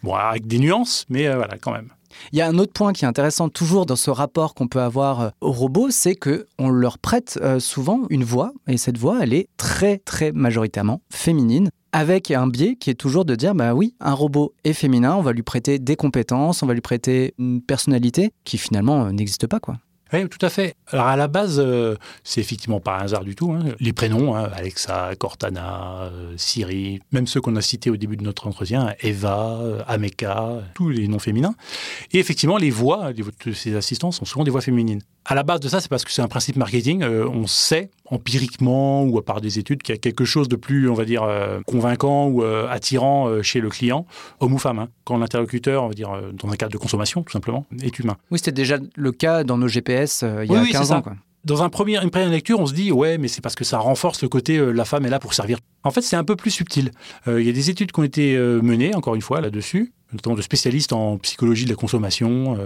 Bon, 0.04 0.14
avec 0.16 0.48
des 0.48 0.60
nuances, 0.60 1.06
mais 1.10 1.28
euh, 1.28 1.36
voilà, 1.36 1.58
quand 1.58 1.72
même. 1.72 1.90
Il 2.32 2.40
y 2.40 2.42
a 2.42 2.48
un 2.48 2.58
autre 2.60 2.72
point 2.72 2.94
qui 2.94 3.04
est 3.04 3.08
intéressant 3.08 3.50
toujours 3.50 3.86
dans 3.86 3.98
ce 3.98 4.10
rapport 4.10 4.54
qu'on 4.54 4.68
peut 4.70 4.80
avoir 4.82 5.20
euh, 5.22 5.30
aux 5.42 5.52
robots, 5.52 5.90
c'est 5.92 6.16
que 6.16 6.48
on 6.58 6.70
leur 6.70 6.98
prête 6.98 7.38
souvent 7.60 8.04
une 8.10 8.24
voix 8.24 8.54
et 8.68 8.78
cette 8.78 8.98
voix, 8.98 9.20
elle 9.22 9.34
est 9.34 9.50
très 9.58 9.98
très 9.98 10.32
majoritairement 10.32 11.02
féminine. 11.12 11.70
Avec 11.92 12.32
un 12.32 12.48
biais 12.48 12.76
qui 12.76 12.90
est 12.90 12.96
toujours 12.96 13.24
de 13.24 13.36
dire, 13.36 13.56
bah 13.56 13.74
oui, 13.74 13.96
un 14.02 14.14
robot 14.14 14.54
est 14.66 14.74
féminin, 14.74 15.16
on 15.16 15.22
va 15.22 15.32
lui 15.32 15.44
prêter 15.44 15.80
des 15.80 15.96
compétences, 15.96 16.62
on 16.62 16.68
va 16.68 16.74
lui 16.74 16.82
prêter 16.82 17.34
une 17.38 17.62
personnalité 17.62 18.32
qui 18.44 18.58
finalement 18.58 19.12
n'existe 19.14 19.48
pas, 19.48 19.62
quoi. 19.62 19.76
Oui, 20.14 20.30
tout 20.30 20.44
à 20.46 20.50
fait. 20.50 20.76
Alors 20.92 21.08
à 21.08 21.16
la 21.16 21.28
base, 21.28 21.60
euh, 21.60 21.96
c'est 22.24 22.40
effectivement 22.40 22.80
pas 22.80 23.00
un 23.00 23.02
hasard 23.06 23.24
du 23.24 23.36
tout. 23.36 23.52
hein. 23.52 23.64
Les 23.80 23.92
prénoms, 23.92 24.36
hein, 24.36 24.50
Alexa, 24.54 25.12
Cortana, 25.18 26.04
euh, 26.12 26.34
Siri, 26.38 27.02
même 27.12 27.26
ceux 27.28 27.42
qu'on 27.42 27.56
a 27.56 27.62
cités 27.62 27.90
au 27.90 27.98
début 27.98 28.16
de 28.16 28.24
notre 28.24 28.48
entretien, 28.48 28.94
Eva, 29.02 29.58
euh, 29.62 29.82
Ameka, 29.88 30.62
tous 30.76 30.90
les 30.90 31.08
noms 31.08 31.20
féminins. 31.20 31.56
Et 32.12 32.20
effectivement, 32.20 32.58
les 32.58 32.70
voix 32.70 33.14
de 33.14 33.24
de 33.46 33.52
ces 33.54 33.76
assistants 33.76 34.12
sont 34.12 34.26
souvent 34.26 34.44
des 34.44 34.52
voix 34.52 34.62
féminines. 34.62 35.02
À 35.28 35.34
la 35.36 35.44
base 35.44 35.60
de 35.60 35.68
ça, 35.68 35.80
c'est 35.82 35.90
parce 35.90 36.06
que 36.06 36.12
c'est 36.12 36.22
un 36.22 36.28
principe 36.28 36.56
marketing. 36.56 37.02
euh, 37.02 37.28
on 37.28 37.48
sait 37.48 37.90
empiriquement 38.06 39.04
ou 39.04 39.18
à 39.18 39.26
part 39.26 39.42
des 39.42 39.60
études 39.60 39.82
qu'il 39.82 39.94
y 39.96 39.98
a 39.98 40.00
quelque 40.00 40.26
chose 40.26 40.48
de 40.50 40.56
plus, 40.56 40.90
on 40.90 40.94
va 40.94 41.06
dire, 41.06 41.24
euh, 41.24 41.62
convaincant 41.66 42.28
ou 42.28 42.44
euh, 42.44 42.68
attirant 42.70 43.42
chez 43.42 43.60
le 43.62 43.70
client, 43.70 44.06
homme 44.40 44.54
ou 44.54 44.58
femme. 44.58 44.80
hein. 44.80 44.90
Quand 45.04 45.18
l'interlocuteur, 45.18 45.84
on 45.84 45.88
va 45.88 45.94
dire, 45.94 46.12
dans 46.34 46.50
un 46.50 46.56
cadre 46.56 46.72
de 46.74 46.78
consommation, 46.78 47.24
tout 47.24 47.32
simplement, 47.32 47.66
est 47.82 47.98
humain. 48.00 48.18
Oui, 48.32 48.40
c'était 48.40 48.52
déjà 48.52 48.78
le 48.96 49.12
cas 49.12 49.44
dans 49.44 49.58
nos 49.58 49.68
GPS 49.68 50.24
il 50.44 50.52
y 50.52 50.56
a 50.56 50.62
oui, 50.62 50.72
15 50.72 50.88
c'est 50.88 50.94
ans, 50.94 50.98
ça. 50.98 51.02
quoi. 51.02 51.16
dans 51.44 51.64
un 51.64 51.70
premier, 51.70 51.98
une 52.04 52.10
première 52.12 52.30
lecture, 52.30 52.60
on 52.60 52.66
se 52.68 52.74
dit 52.74 52.92
ouais, 52.92 53.18
mais 53.18 53.28
c'est 53.28 53.42
parce 53.42 53.56
que 53.56 53.64
ça 53.64 53.80
renforce 53.80 54.22
le 54.22 54.30
côté 54.30 54.58
euh, 54.58 54.72
la 54.72 54.86
femme 54.86 55.06
est 55.06 55.10
là 55.10 55.20
pour 55.20 55.34
servir. 55.34 55.58
En 55.84 55.92
fait, 55.92 56.02
c'est 56.02 56.16
un 56.16 56.24
peu 56.24 56.36
plus 56.36 56.52
subtil. 56.52 56.92
Euh, 57.28 57.42
Il 57.42 57.48
y 57.48 57.50
a 57.50 57.54
des 57.54 57.70
études 57.70 57.92
qui 57.92 58.00
ont 58.00 58.04
été 58.04 58.36
euh, 58.36 58.62
menées, 58.62 58.94
encore 58.96 59.16
une 59.16 59.22
fois, 59.22 59.42
là-dessus, 59.42 59.94
notamment 60.14 60.36
de 60.36 60.42
spécialistes 60.42 60.94
en 60.94 61.18
psychologie 61.18 61.66
de 61.66 61.70
la 61.72 61.76
consommation, 61.76 62.58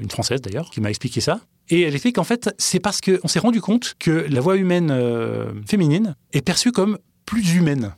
une 0.00 0.10
française 0.10 0.40
d'ailleurs, 0.40 0.70
qui 0.70 0.80
m'a 0.80 0.88
expliqué 0.88 1.20
ça. 1.20 1.40
Et 1.70 1.82
elle 1.82 1.94
explique 1.94 2.16
qu'en 2.16 2.24
fait, 2.24 2.52
c'est 2.58 2.80
parce 2.80 3.00
qu'on 3.00 3.28
s'est 3.28 3.38
rendu 3.38 3.60
compte 3.60 3.94
que 3.98 4.10
la 4.10 4.40
voix 4.40 4.56
humaine 4.56 4.90
euh, 4.90 5.52
féminine 5.66 6.16
est 6.32 6.42
perçue 6.42 6.72
comme 6.72 6.98
plus 7.26 7.54
humaine. 7.54 7.94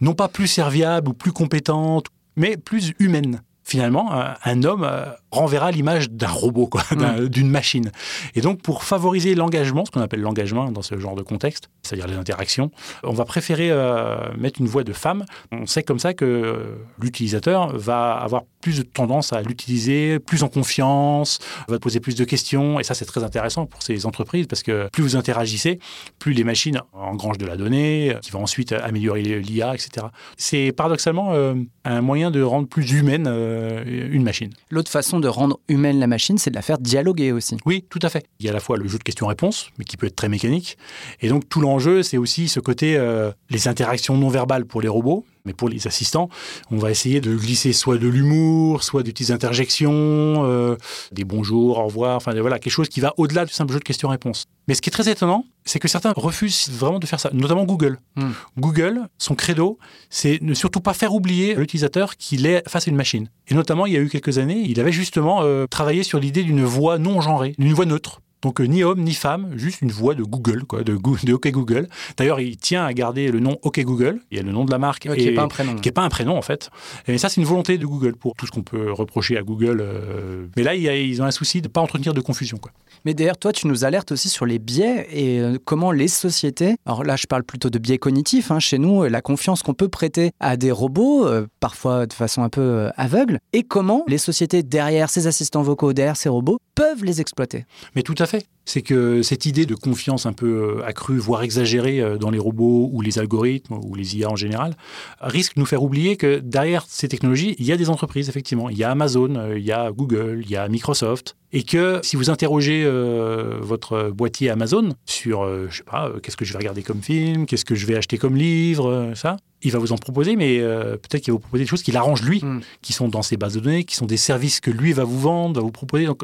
Non 0.00 0.14
pas 0.14 0.28
plus 0.28 0.48
serviable 0.48 1.08
ou 1.08 1.14
plus 1.14 1.32
compétente, 1.32 2.06
mais 2.36 2.56
plus 2.56 2.92
humaine. 2.98 3.42
Finalement, 3.64 4.12
un, 4.12 4.62
homme 4.64 4.84
euh, 4.84 5.06
renverra 5.32 5.70
l'image 5.72 6.10
d'un 6.10 6.28
robot, 6.28 6.70
d'un- 6.96 7.24
d'une 7.24 7.48
machine. 7.50 7.90
Et 8.36 8.40
donc, 8.40 8.62
pour 8.62 8.84
favoriser 8.84 9.34
l'engagement, 9.34 9.84
ce 9.84 9.90
qu'on 9.90 10.00
appelle 10.00 10.20
l'engagement 10.20 10.70
dans 10.70 10.82
ce 10.82 10.96
genre 10.98 11.16
de 11.16 11.22
contexte, 11.22 11.68
c'est-à-dire 11.82 12.06
les 12.06 12.16
interactions, 12.16 12.70
on 13.02 13.12
va 13.12 13.24
préférer 13.24 13.70
euh, 13.70 14.16
mettre 14.38 14.60
une 14.60 14.66
voix 14.68 14.84
de 14.84 14.92
femme. 14.92 15.24
On 15.50 15.66
sait 15.66 15.82
comme 15.82 15.98
ça 15.98 16.14
que 16.14 16.76
l'utilisateur 17.00 17.76
va 17.76 18.12
avoir 18.12 18.42
plus 18.60 18.78
de 18.78 18.82
tendance 18.82 19.32
à 19.32 19.42
l'utiliser, 19.42 20.18
plus 20.20 20.42
en 20.44 20.48
confiance, 20.48 21.40
va 21.68 21.78
poser 21.80 21.98
plus 21.98 22.14
de 22.14 22.24
questions. 22.24 22.78
Et 22.78 22.84
ça, 22.84 22.94
c'est 22.94 23.04
très 23.04 23.24
intéressant 23.24 23.66
pour 23.66 23.82
ces 23.82 24.06
entreprises 24.06 24.46
parce 24.46 24.62
que 24.62 24.88
plus 24.92 25.02
vous 25.02 25.16
interagissez, 25.16 25.80
plus 26.18 26.32
les 26.32 26.44
machines 26.44 26.80
engrangent 26.92 27.38
de 27.38 27.46
la 27.46 27.56
donnée, 27.56 28.16
qui 28.22 28.30
va 28.30 28.38
ensuite 28.38 28.72
améliorer 28.72 29.22
l'IA, 29.22 29.74
etc. 29.74 30.06
C'est 30.36 30.72
paradoxalement 30.72 31.32
euh, 31.32 31.54
un 31.84 32.00
moyen 32.02 32.30
de 32.30 32.40
rendre 32.42 32.68
plus 32.68 32.92
humaine 32.92 33.24
euh, 33.26 33.82
une 34.12 34.22
machine. 34.22 34.50
L'autre 34.70 34.90
façon 34.90 35.18
de 35.22 35.28
rendre 35.28 35.58
humaine 35.68 35.98
la 35.98 36.06
machine, 36.06 36.36
c'est 36.36 36.50
de 36.50 36.54
la 36.54 36.62
faire 36.62 36.78
dialoguer 36.78 37.32
aussi. 37.32 37.56
Oui, 37.64 37.84
tout 37.88 37.98
à 38.02 38.10
fait. 38.10 38.26
Il 38.38 38.46
y 38.46 38.48
a 38.48 38.52
à 38.52 38.54
la 38.54 38.60
fois 38.60 38.76
le 38.76 38.86
jeu 38.86 38.98
de 38.98 39.02
questions-réponses, 39.02 39.70
mais 39.78 39.84
qui 39.84 39.96
peut 39.96 40.06
être 40.06 40.16
très 40.16 40.28
mécanique. 40.28 40.76
Et 41.20 41.28
donc 41.28 41.48
tout 41.48 41.60
l'enjeu, 41.60 42.02
c'est 42.02 42.18
aussi 42.18 42.48
ce 42.48 42.60
côté, 42.60 42.96
euh, 42.96 43.30
les 43.48 43.68
interactions 43.68 44.16
non 44.16 44.28
verbales 44.28 44.66
pour 44.66 44.82
les 44.82 44.88
robots, 44.88 45.24
mais 45.44 45.54
pour 45.54 45.68
les 45.68 45.86
assistants, 45.86 46.28
on 46.70 46.76
va 46.76 46.90
essayer 46.90 47.20
de 47.20 47.34
glisser 47.34 47.72
soit 47.72 47.98
de 47.98 48.08
l'humour, 48.08 48.82
soit 48.82 49.02
des 49.02 49.12
petites 49.12 49.30
interjections, 49.30 50.44
euh, 50.44 50.76
des 51.12 51.24
bonjours, 51.24 51.78
au 51.78 51.84
revoir, 51.86 52.16
enfin 52.16 52.38
voilà, 52.40 52.58
quelque 52.58 52.72
chose 52.72 52.88
qui 52.88 53.00
va 53.00 53.14
au-delà 53.16 53.44
du 53.44 53.52
simple 53.52 53.72
jeu 53.72 53.78
de 53.78 53.84
questions-réponses. 53.84 54.44
Mais 54.68 54.74
ce 54.74 54.82
qui 54.82 54.90
est 54.90 54.92
très 54.92 55.10
étonnant, 55.10 55.44
c'est 55.64 55.78
que 55.78 55.88
certains 55.88 56.12
refusent 56.16 56.70
vraiment 56.70 56.98
de 56.98 57.06
faire 57.06 57.20
ça, 57.20 57.30
notamment 57.32 57.64
Google. 57.64 57.98
Hmm. 58.16 58.30
Google, 58.58 59.08
son 59.18 59.34
credo, 59.34 59.78
c'est 60.10 60.40
ne 60.42 60.54
surtout 60.54 60.80
pas 60.80 60.94
faire 60.94 61.14
oublier 61.14 61.56
à 61.56 61.60
l'utilisateur 61.60 62.16
qu'il 62.16 62.46
est 62.46 62.68
face 62.68 62.88
à 62.88 62.90
une 62.90 62.96
machine. 62.96 63.28
Et 63.48 63.54
notamment, 63.54 63.86
il 63.86 63.92
y 63.92 63.96
a 63.96 64.00
eu 64.00 64.08
quelques 64.08 64.38
années, 64.38 64.64
il 64.66 64.80
avait 64.80 64.92
justement 64.92 65.42
euh, 65.42 65.66
travaillé 65.66 66.02
sur 66.02 66.18
l'idée 66.18 66.42
d'une 66.42 66.64
voix 66.64 66.98
non 66.98 67.20
genrée, 67.20 67.54
d'une 67.58 67.72
voix 67.72 67.86
neutre. 67.86 68.20
Donc 68.42 68.60
euh, 68.60 68.64
ni 68.64 68.82
homme 68.82 69.00
ni 69.02 69.14
femme, 69.14 69.52
juste 69.56 69.80
une 69.82 69.90
voix 69.92 70.14
de 70.14 70.22
Google, 70.22 70.64
quoi, 70.64 70.82
de, 70.82 70.94
de 70.96 71.32
OK 71.32 71.48
Google. 71.50 71.88
D'ailleurs, 72.16 72.40
il 72.40 72.56
tient 72.56 72.84
à 72.84 72.92
garder 72.92 73.30
le 73.30 73.40
nom 73.40 73.56
OK 73.62 73.80
Google. 73.80 74.20
Il 74.30 74.36
y 74.36 74.40
a 74.40 74.42
le 74.42 74.52
nom 74.52 74.64
de 74.64 74.70
la 74.70 74.78
marque. 74.78 75.02
qui 75.14 75.24
n'est 75.26 75.32
pas 75.34 75.42
un 75.42 75.48
prénom. 75.48 75.76
Qui 75.76 75.88
n'est 75.88 75.92
pas 75.92 76.02
un 76.02 76.08
prénom, 76.08 76.36
en 76.36 76.42
fait. 76.42 76.68
Et 77.06 77.18
ça, 77.18 77.28
c'est 77.28 77.40
une 77.40 77.46
volonté 77.46 77.78
de 77.78 77.86
Google 77.86 78.16
pour 78.16 78.34
tout 78.34 78.46
ce 78.46 78.50
qu'on 78.50 78.62
peut 78.62 78.92
reprocher 78.92 79.36
à 79.38 79.42
Google. 79.42 79.80
euh. 79.80 80.46
Mais 80.56 80.62
là, 80.62 80.74
il 80.74 80.82
y 80.82 80.88
a- 80.88 80.96
ils 80.96 81.22
ont 81.22 81.24
un 81.24 81.30
souci 81.30 81.60
de 81.62 81.68
ne 81.68 81.72
pas 81.72 81.80
entretenir 81.80 82.14
de 82.14 82.20
confusion. 82.20 82.56
Quoi. 82.58 82.72
Mais 83.04 83.14
d'ailleurs, 83.14 83.38
toi, 83.38 83.52
tu 83.52 83.66
nous 83.68 83.84
alertes 83.84 84.12
aussi 84.12 84.28
sur 84.28 84.44
les 84.46 84.58
biais 84.58 85.06
et 85.12 85.40
euh, 85.40 85.56
comment 85.64 85.92
les 85.92 86.08
sociétés, 86.08 86.74
alors 86.86 87.04
là, 87.04 87.16
je 87.16 87.26
parle 87.26 87.44
plutôt 87.44 87.70
de 87.70 87.78
biais 87.78 87.98
cognitifs, 87.98 88.50
hein, 88.50 88.58
chez 88.58 88.78
nous, 88.78 89.04
la 89.04 89.20
confiance 89.20 89.62
qu'on 89.62 89.74
peut 89.74 89.88
prêter 89.88 90.30
à 90.40 90.56
des 90.56 90.70
robots, 90.72 91.26
euh, 91.26 91.46
parfois 91.60 92.06
de 92.06 92.12
façon 92.12 92.42
un 92.42 92.48
peu 92.48 92.88
aveugle, 92.96 93.38
et 93.52 93.62
comment 93.62 94.04
les 94.08 94.18
sociétés 94.18 94.62
derrière 94.62 95.10
ces 95.10 95.26
assistants 95.26 95.62
vocaux, 95.62 95.92
derrière 95.92 96.16
ces 96.16 96.28
robots, 96.28 96.58
peuvent 96.74 97.04
les 97.04 97.20
exploiter. 97.20 97.64
Mais 97.94 98.02
tout 98.02 98.14
à 98.18 98.26
fait. 98.26 98.31
C'est 98.64 98.82
que 98.82 99.22
cette 99.22 99.44
idée 99.46 99.66
de 99.66 99.74
confiance 99.74 100.24
un 100.24 100.32
peu 100.32 100.78
euh, 100.78 100.86
accrue, 100.86 101.18
voire 101.18 101.42
exagérée 101.42 102.00
euh, 102.00 102.16
dans 102.16 102.30
les 102.30 102.38
robots 102.38 102.90
ou 102.92 103.00
les 103.00 103.18
algorithmes 103.18 103.80
ou 103.82 103.94
les 103.94 104.16
IA 104.16 104.30
en 104.30 104.36
général, 104.36 104.76
risque 105.20 105.56
de 105.56 105.60
nous 105.60 105.66
faire 105.66 105.82
oublier 105.82 106.16
que 106.16 106.38
derrière 106.38 106.84
ces 106.88 107.08
technologies, 107.08 107.56
il 107.58 107.66
y 107.66 107.72
a 107.72 107.76
des 107.76 107.90
entreprises, 107.90 108.28
effectivement. 108.28 108.70
Il 108.70 108.78
y 108.78 108.84
a 108.84 108.90
Amazon, 108.90 109.34
euh, 109.34 109.58
il 109.58 109.64
y 109.64 109.72
a 109.72 109.90
Google, 109.90 110.42
il 110.44 110.50
y 110.50 110.56
a 110.56 110.68
Microsoft. 110.68 111.36
Et 111.54 111.64
que 111.64 112.00
si 112.02 112.16
vous 112.16 112.30
interrogez 112.30 112.82
euh, 112.84 113.58
votre 113.60 114.10
boîtier 114.10 114.48
Amazon 114.48 114.94
sur, 115.04 115.44
euh, 115.44 115.66
je 115.70 115.78
sais 115.78 115.82
pas, 115.82 116.08
euh, 116.08 116.18
qu'est-ce 116.18 116.36
que 116.36 116.46
je 116.46 116.52
vais 116.52 116.58
regarder 116.58 116.82
comme 116.82 117.02
film, 117.02 117.44
qu'est-ce 117.44 117.66
que 117.66 117.74
je 117.74 117.84
vais 117.86 117.94
acheter 117.94 118.16
comme 118.16 118.36
livre, 118.36 118.88
euh, 118.88 119.14
ça, 119.14 119.36
il 119.62 119.70
va 119.70 119.78
vous 119.78 119.92
en 119.92 119.96
proposer, 119.96 120.34
mais 120.34 120.58
peut-être 120.58 121.22
qu'il 121.22 121.32
va 121.32 121.34
vous 121.34 121.38
proposer 121.38 121.62
des 121.62 121.68
choses 121.68 121.82
qui 121.84 121.92
l'arrangent 121.92 122.22
lui, 122.22 122.40
Mm. 122.42 122.62
qui 122.80 122.92
sont 122.92 123.06
dans 123.08 123.22
ses 123.22 123.36
bases 123.36 123.54
de 123.54 123.60
données, 123.60 123.84
qui 123.84 123.94
sont 123.94 124.06
des 124.06 124.16
services 124.16 124.58
que 124.58 124.72
lui 124.72 124.92
va 124.92 125.04
vous 125.04 125.20
vendre, 125.20 125.60
va 125.60 125.64
vous 125.64 125.70
proposer. 125.70 126.06
Donc, 126.06 126.22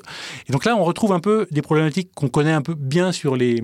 et 0.49 0.53
donc 0.53 0.65
là, 0.65 0.75
on 0.77 0.83
retrouve 0.83 1.13
un 1.13 1.21
peu 1.21 1.47
des 1.53 1.63
problématiques 1.63 2.11
qu'on 2.17 2.29
connaît 2.29 2.53
un 2.53 2.63
peu 2.63 2.75
bien 2.75 3.13
sur 3.13 3.37
les, 3.37 3.63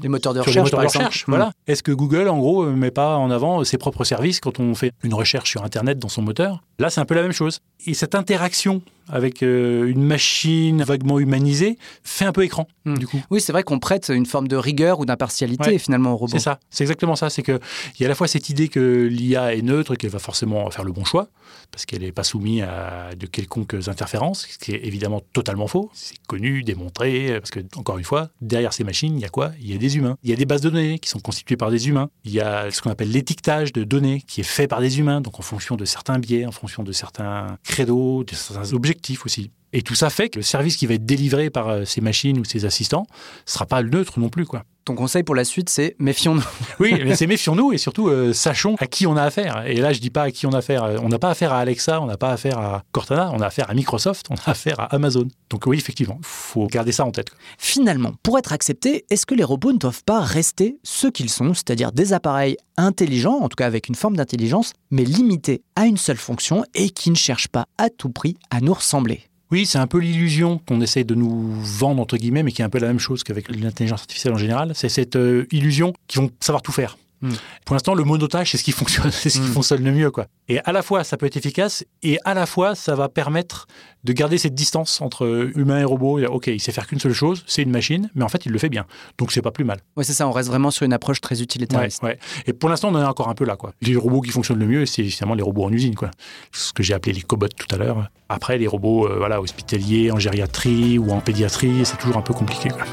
Les 0.00 0.08
moteurs 0.08 0.32
de 0.32 0.38
recherche, 0.38 0.70
moteurs 0.70 0.80
de 0.80 0.86
recherche. 0.86 1.26
Mm. 1.26 1.30
Voilà. 1.30 1.52
Est-ce 1.66 1.82
que 1.82 1.90
Google, 1.90 2.28
en 2.28 2.38
gros, 2.38 2.66
ne 2.66 2.76
met 2.76 2.92
pas 2.92 3.16
en 3.16 3.32
avant 3.32 3.64
ses 3.64 3.78
propres 3.78 4.04
services 4.04 4.38
quand 4.38 4.60
on 4.60 4.76
fait 4.76 4.92
une 5.02 5.14
recherche 5.14 5.50
sur 5.50 5.64
Internet 5.64 5.98
dans 5.98 6.08
son 6.08 6.22
moteur? 6.22 6.62
Là, 6.78 6.88
c'est 6.90 7.00
un 7.00 7.04
peu 7.04 7.16
la 7.16 7.22
même 7.22 7.32
chose. 7.32 7.58
Et 7.84 7.94
cette 7.94 8.14
interaction 8.14 8.80
avec 9.08 9.42
euh, 9.42 9.86
une 9.86 10.02
machine 10.02 10.82
vaguement 10.82 11.18
humanisée 11.18 11.78
fait 12.02 12.24
un 12.24 12.32
peu 12.32 12.42
écran, 12.44 12.66
Mm. 12.84 12.98
du 12.98 13.06
coup. 13.06 13.20
Oui, 13.30 13.40
c'est 13.40 13.52
vrai 13.52 13.62
qu'on 13.64 13.78
prête 13.80 14.10
une 14.14 14.26
forme 14.26 14.46
de 14.48 14.56
rigueur 14.56 15.00
ou 15.00 15.06
d'impartialité 15.06 15.70
Ouais. 15.72 15.78
finalement 15.78 16.12
au 16.12 16.16
robot. 16.16 16.32
C'est 16.32 16.38
ça, 16.38 16.60
c'est 16.70 16.84
exactement 16.84 17.16
ça. 17.16 17.30
C'est 17.30 17.42
qu'il 17.42 17.58
y 18.00 18.04
a 18.04 18.06
à 18.06 18.08
la 18.08 18.14
fois 18.14 18.28
cette 18.28 18.48
idée 18.48 18.68
que 18.68 19.06
l'IA 19.10 19.54
est 19.54 19.62
neutre 19.62 19.94
et 19.94 19.96
qu'elle 19.96 20.10
va 20.10 20.18
forcément 20.20 20.70
faire 20.70 20.84
le 20.84 20.92
bon 20.92 21.04
choix, 21.04 21.28
parce 21.70 21.86
qu'elle 21.86 22.02
n'est 22.02 22.12
pas 22.12 22.24
soumise 22.24 22.62
à 22.62 23.14
de 23.14 23.26
quelconques 23.26 23.88
interférences, 23.88 24.46
ce 24.48 24.58
qui 24.58 24.72
est 24.72 24.84
évidemment 24.86 25.22
totalement 25.32 25.66
faux. 25.66 25.90
C'est 25.94 26.18
connu, 26.26 26.62
démontré, 26.62 27.38
parce 27.40 27.50
que, 27.50 27.60
encore 27.76 27.98
une 27.98 28.04
fois, 28.04 28.30
derrière 28.40 28.72
ces 28.72 28.84
machines, 28.84 29.16
il 29.16 29.20
y 29.20 29.24
a 29.24 29.28
quoi? 29.28 29.52
Il 29.60 29.70
y 29.70 29.74
a 29.74 29.78
des 29.78 29.96
humains. 29.96 30.16
Il 30.22 30.30
y 30.30 30.32
a 30.32 30.36
des 30.36 30.46
bases 30.46 30.60
de 30.60 30.70
données 30.70 30.98
qui 30.98 31.08
sont 31.08 31.20
constituées 31.20 31.56
par 31.56 31.70
des 31.70 31.88
humains. 31.88 32.10
Il 32.24 32.32
y 32.32 32.40
a 32.40 32.70
ce 32.70 32.80
qu'on 32.80 32.90
appelle 32.90 33.10
l'étiquetage 33.10 33.72
de 33.72 33.84
données 33.84 34.22
qui 34.26 34.40
est 34.40 34.44
fait 34.44 34.66
par 34.66 34.80
des 34.80 34.98
humains, 34.98 35.20
donc 35.20 35.38
en 35.38 35.42
fonction 35.42 35.76
de 35.76 35.84
certains 35.84 36.18
biais, 36.18 36.46
en 36.46 36.52
fonction 36.52 36.82
de 36.82 36.92
certains 36.92 37.58
credos, 37.64 38.24
de 38.24 38.34
certains 38.34 38.72
objectifs 38.72 39.24
aussi. 39.24 39.50
Et 39.76 39.82
tout 39.82 39.94
ça 39.94 40.08
fait 40.08 40.30
que 40.30 40.38
le 40.38 40.42
service 40.42 40.78
qui 40.78 40.86
va 40.86 40.94
être 40.94 41.04
délivré 41.04 41.50
par 41.50 41.68
euh, 41.68 41.84
ces 41.84 42.00
machines 42.00 42.38
ou 42.38 42.46
ces 42.46 42.64
assistants 42.64 43.06
ne 43.10 43.52
sera 43.52 43.66
pas 43.66 43.82
neutre 43.82 44.18
non 44.18 44.30
plus. 44.30 44.46
quoi. 44.46 44.62
Ton 44.86 44.94
conseil 44.94 45.22
pour 45.22 45.34
la 45.34 45.44
suite, 45.44 45.68
c'est 45.68 45.96
méfions-nous. 45.98 46.42
Oui, 46.80 46.94
mais 47.04 47.14
c'est 47.14 47.26
méfions-nous 47.26 47.74
et 47.74 47.76
surtout 47.76 48.08
euh, 48.08 48.32
sachons 48.32 48.76
à 48.78 48.86
qui 48.86 49.06
on 49.06 49.18
a 49.18 49.22
affaire. 49.22 49.66
Et 49.66 49.74
là, 49.74 49.92
je 49.92 50.00
dis 50.00 50.08
pas 50.08 50.22
à 50.22 50.30
qui 50.30 50.46
on 50.46 50.52
a 50.52 50.58
affaire. 50.58 50.98
On 51.02 51.10
n'a 51.10 51.18
pas 51.18 51.28
affaire 51.28 51.52
à 51.52 51.58
Alexa, 51.58 52.00
on 52.00 52.06
n'a 52.06 52.16
pas 52.16 52.30
affaire 52.30 52.58
à 52.58 52.84
Cortana, 52.92 53.30
on 53.34 53.40
a 53.40 53.46
affaire 53.48 53.68
à 53.68 53.74
Microsoft, 53.74 54.28
on 54.30 54.36
a 54.46 54.52
affaire 54.52 54.80
à 54.80 54.84
Amazon. 54.94 55.28
Donc 55.50 55.66
oui, 55.66 55.76
effectivement, 55.76 56.16
il 56.20 56.26
faut 56.26 56.66
garder 56.68 56.92
ça 56.92 57.04
en 57.04 57.10
tête. 57.10 57.28
Finalement, 57.58 58.14
pour 58.22 58.38
être 58.38 58.54
acceptés, 58.54 59.04
est-ce 59.10 59.26
que 59.26 59.34
les 59.34 59.44
robots 59.44 59.72
ne 59.72 59.78
doivent 59.78 60.04
pas 60.04 60.20
rester 60.20 60.78
ce 60.84 61.06
qu'ils 61.06 61.28
sont, 61.28 61.52
c'est-à-dire 61.52 61.92
des 61.92 62.14
appareils 62.14 62.56
intelligents, 62.78 63.40
en 63.42 63.50
tout 63.50 63.56
cas 63.56 63.66
avec 63.66 63.90
une 63.90 63.94
forme 63.94 64.16
d'intelligence, 64.16 64.72
mais 64.90 65.04
limités 65.04 65.60
à 65.74 65.84
une 65.84 65.98
seule 65.98 66.16
fonction 66.16 66.64
et 66.74 66.88
qui 66.88 67.10
ne 67.10 67.16
cherchent 67.16 67.48
pas 67.48 67.66
à 67.76 67.90
tout 67.90 68.08
prix 68.08 68.38
à 68.48 68.62
nous 68.62 68.72
ressembler? 68.72 69.24
Oui, 69.52 69.64
c'est 69.64 69.78
un 69.78 69.86
peu 69.86 69.98
l'illusion 69.98 70.58
qu'on 70.66 70.80
essaie 70.80 71.04
de 71.04 71.14
nous 71.14 71.52
vendre, 71.60 72.02
entre 72.02 72.16
guillemets, 72.16 72.42
mais 72.42 72.50
qui 72.50 72.62
est 72.62 72.64
un 72.64 72.68
peu 72.70 72.80
la 72.80 72.88
même 72.88 72.98
chose 72.98 73.22
qu'avec 73.22 73.48
l'intelligence 73.48 74.00
artificielle 74.00 74.34
en 74.34 74.38
général. 74.38 74.72
C'est 74.74 74.88
cette 74.88 75.16
euh, 75.16 75.46
illusion 75.52 75.92
qu'ils 76.08 76.20
vont 76.20 76.30
savoir 76.40 76.62
tout 76.62 76.72
faire. 76.72 76.98
Mm. 77.22 77.30
Pour 77.64 77.74
l'instant, 77.74 77.94
le 77.94 78.04
monotage, 78.04 78.50
c'est 78.50 78.58
ce 78.58 78.64
qui 78.64 78.72
fonctionne, 78.72 79.10
c'est 79.10 79.30
ce 79.30 79.38
qui 79.40 79.48
Mm. 79.48 79.52
fonctionne 79.52 79.84
le 79.84 79.92
mieux, 79.92 80.10
quoi. 80.10 80.26
Et 80.48 80.60
à 80.60 80.72
la 80.72 80.82
fois, 80.82 81.02
ça 81.04 81.16
peut 81.16 81.26
être 81.26 81.36
efficace, 81.36 81.84
et 82.02 82.18
à 82.24 82.34
la 82.34 82.46
fois, 82.46 82.74
ça 82.74 82.94
va 82.94 83.08
permettre 83.08 83.66
de 84.04 84.12
garder 84.12 84.38
cette 84.38 84.54
distance 84.54 85.00
entre 85.00 85.50
humain 85.56 85.80
et 85.80 85.84
robot. 85.84 86.20
Ok, 86.26 86.46
il 86.48 86.60
sait 86.60 86.70
faire 86.72 86.86
qu'une 86.86 87.00
seule 87.00 87.12
chose, 87.14 87.42
c'est 87.46 87.62
une 87.62 87.70
machine, 87.70 88.08
mais 88.14 88.22
en 88.22 88.28
fait, 88.28 88.46
il 88.46 88.52
le 88.52 88.58
fait 88.58 88.68
bien. 88.68 88.86
Donc, 89.18 89.32
c'est 89.32 89.42
pas 89.42 89.50
plus 89.50 89.64
mal. 89.64 89.78
Oui, 89.96 90.04
c'est 90.04 90.12
ça, 90.12 90.28
on 90.28 90.32
reste 90.32 90.48
vraiment 90.48 90.70
sur 90.70 90.84
une 90.86 90.92
approche 90.92 91.20
très 91.20 91.36
Ouais, 91.36 91.42
utilitariste. 91.42 92.02
ouais. 92.02 92.18
Et 92.46 92.52
pour 92.52 92.68
l'instant, 92.68 92.88
on 92.90 92.94
en 92.94 93.00
est 93.02 93.04
encore 93.06 93.28
un 93.28 93.34
peu 93.34 93.44
là, 93.44 93.56
quoi. 93.56 93.72
Les 93.82 93.96
robots 93.96 94.20
qui 94.20 94.30
fonctionnent 94.30 94.58
le 94.60 94.66
mieux, 94.66 94.86
c'est 94.86 95.02
finalement 95.04 95.34
les 95.34 95.42
robots 95.42 95.64
en 95.64 95.72
usine, 95.72 95.94
quoi. 95.96 96.10
Ce 96.52 96.72
que 96.72 96.82
j'ai 96.82 96.94
appelé 96.94 97.12
les 97.14 97.22
cobots 97.22 97.48
tout 97.48 97.66
à 97.74 97.78
l'heure. 97.78 98.08
Après, 98.28 98.58
les 98.58 98.66
robots, 98.68 99.06
euh, 99.08 99.16
voilà, 99.18 99.40
hospitaliers, 99.40 100.10
en 100.12 100.18
gériatrie 100.18 100.98
ou 100.98 101.10
en 101.10 101.20
pédiatrie, 101.20 101.84
c'est 101.84 101.96
toujours 101.96 102.16
un 102.18 102.22
peu 102.22 102.34
compliqué, 102.34 102.68
quoi. 102.68 102.84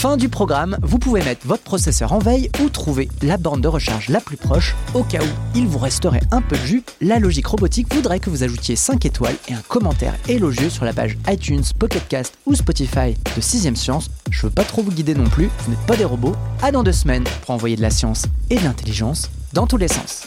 Fin 0.00 0.16
du 0.16 0.30
programme, 0.30 0.78
vous 0.80 0.98
pouvez 0.98 1.22
mettre 1.22 1.46
votre 1.46 1.62
processeur 1.62 2.14
en 2.14 2.20
veille 2.20 2.48
ou 2.62 2.70
trouver 2.70 3.10
la 3.20 3.36
borne 3.36 3.60
de 3.60 3.68
recharge 3.68 4.08
la 4.08 4.22
plus 4.22 4.38
proche 4.38 4.74
au 4.94 5.02
cas 5.02 5.22
où 5.22 5.28
il 5.54 5.66
vous 5.66 5.76
resterait 5.76 6.22
un 6.30 6.40
peu 6.40 6.56
de 6.56 6.64
jus. 6.64 6.82
La 7.02 7.18
logique 7.18 7.46
robotique 7.46 7.92
voudrait 7.92 8.18
que 8.18 8.30
vous 8.30 8.42
ajoutiez 8.42 8.76
5 8.76 9.04
étoiles 9.04 9.36
et 9.48 9.52
un 9.52 9.60
commentaire 9.68 10.14
élogieux 10.26 10.70
sur 10.70 10.86
la 10.86 10.94
page 10.94 11.18
iTunes, 11.28 11.64
Pocketcast 11.78 12.38
ou 12.46 12.54
Spotify 12.54 13.14
de 13.36 13.42
6ème 13.42 13.76
Science. 13.76 14.08
Je 14.30 14.46
veux 14.46 14.50
pas 14.50 14.64
trop 14.64 14.82
vous 14.82 14.90
guider 14.90 15.12
non 15.14 15.28
plus, 15.28 15.50
vous 15.58 15.70
n'êtes 15.70 15.86
pas 15.86 15.96
des 15.96 16.06
robots. 16.06 16.34
À 16.62 16.72
dans 16.72 16.82
deux 16.82 16.92
semaines 16.92 17.24
pour 17.42 17.50
envoyer 17.50 17.76
de 17.76 17.82
la 17.82 17.90
science 17.90 18.24
et 18.48 18.56
de 18.56 18.64
l'intelligence 18.64 19.28
dans 19.52 19.66
tous 19.66 19.76
les 19.76 19.88
sens. 19.88 20.26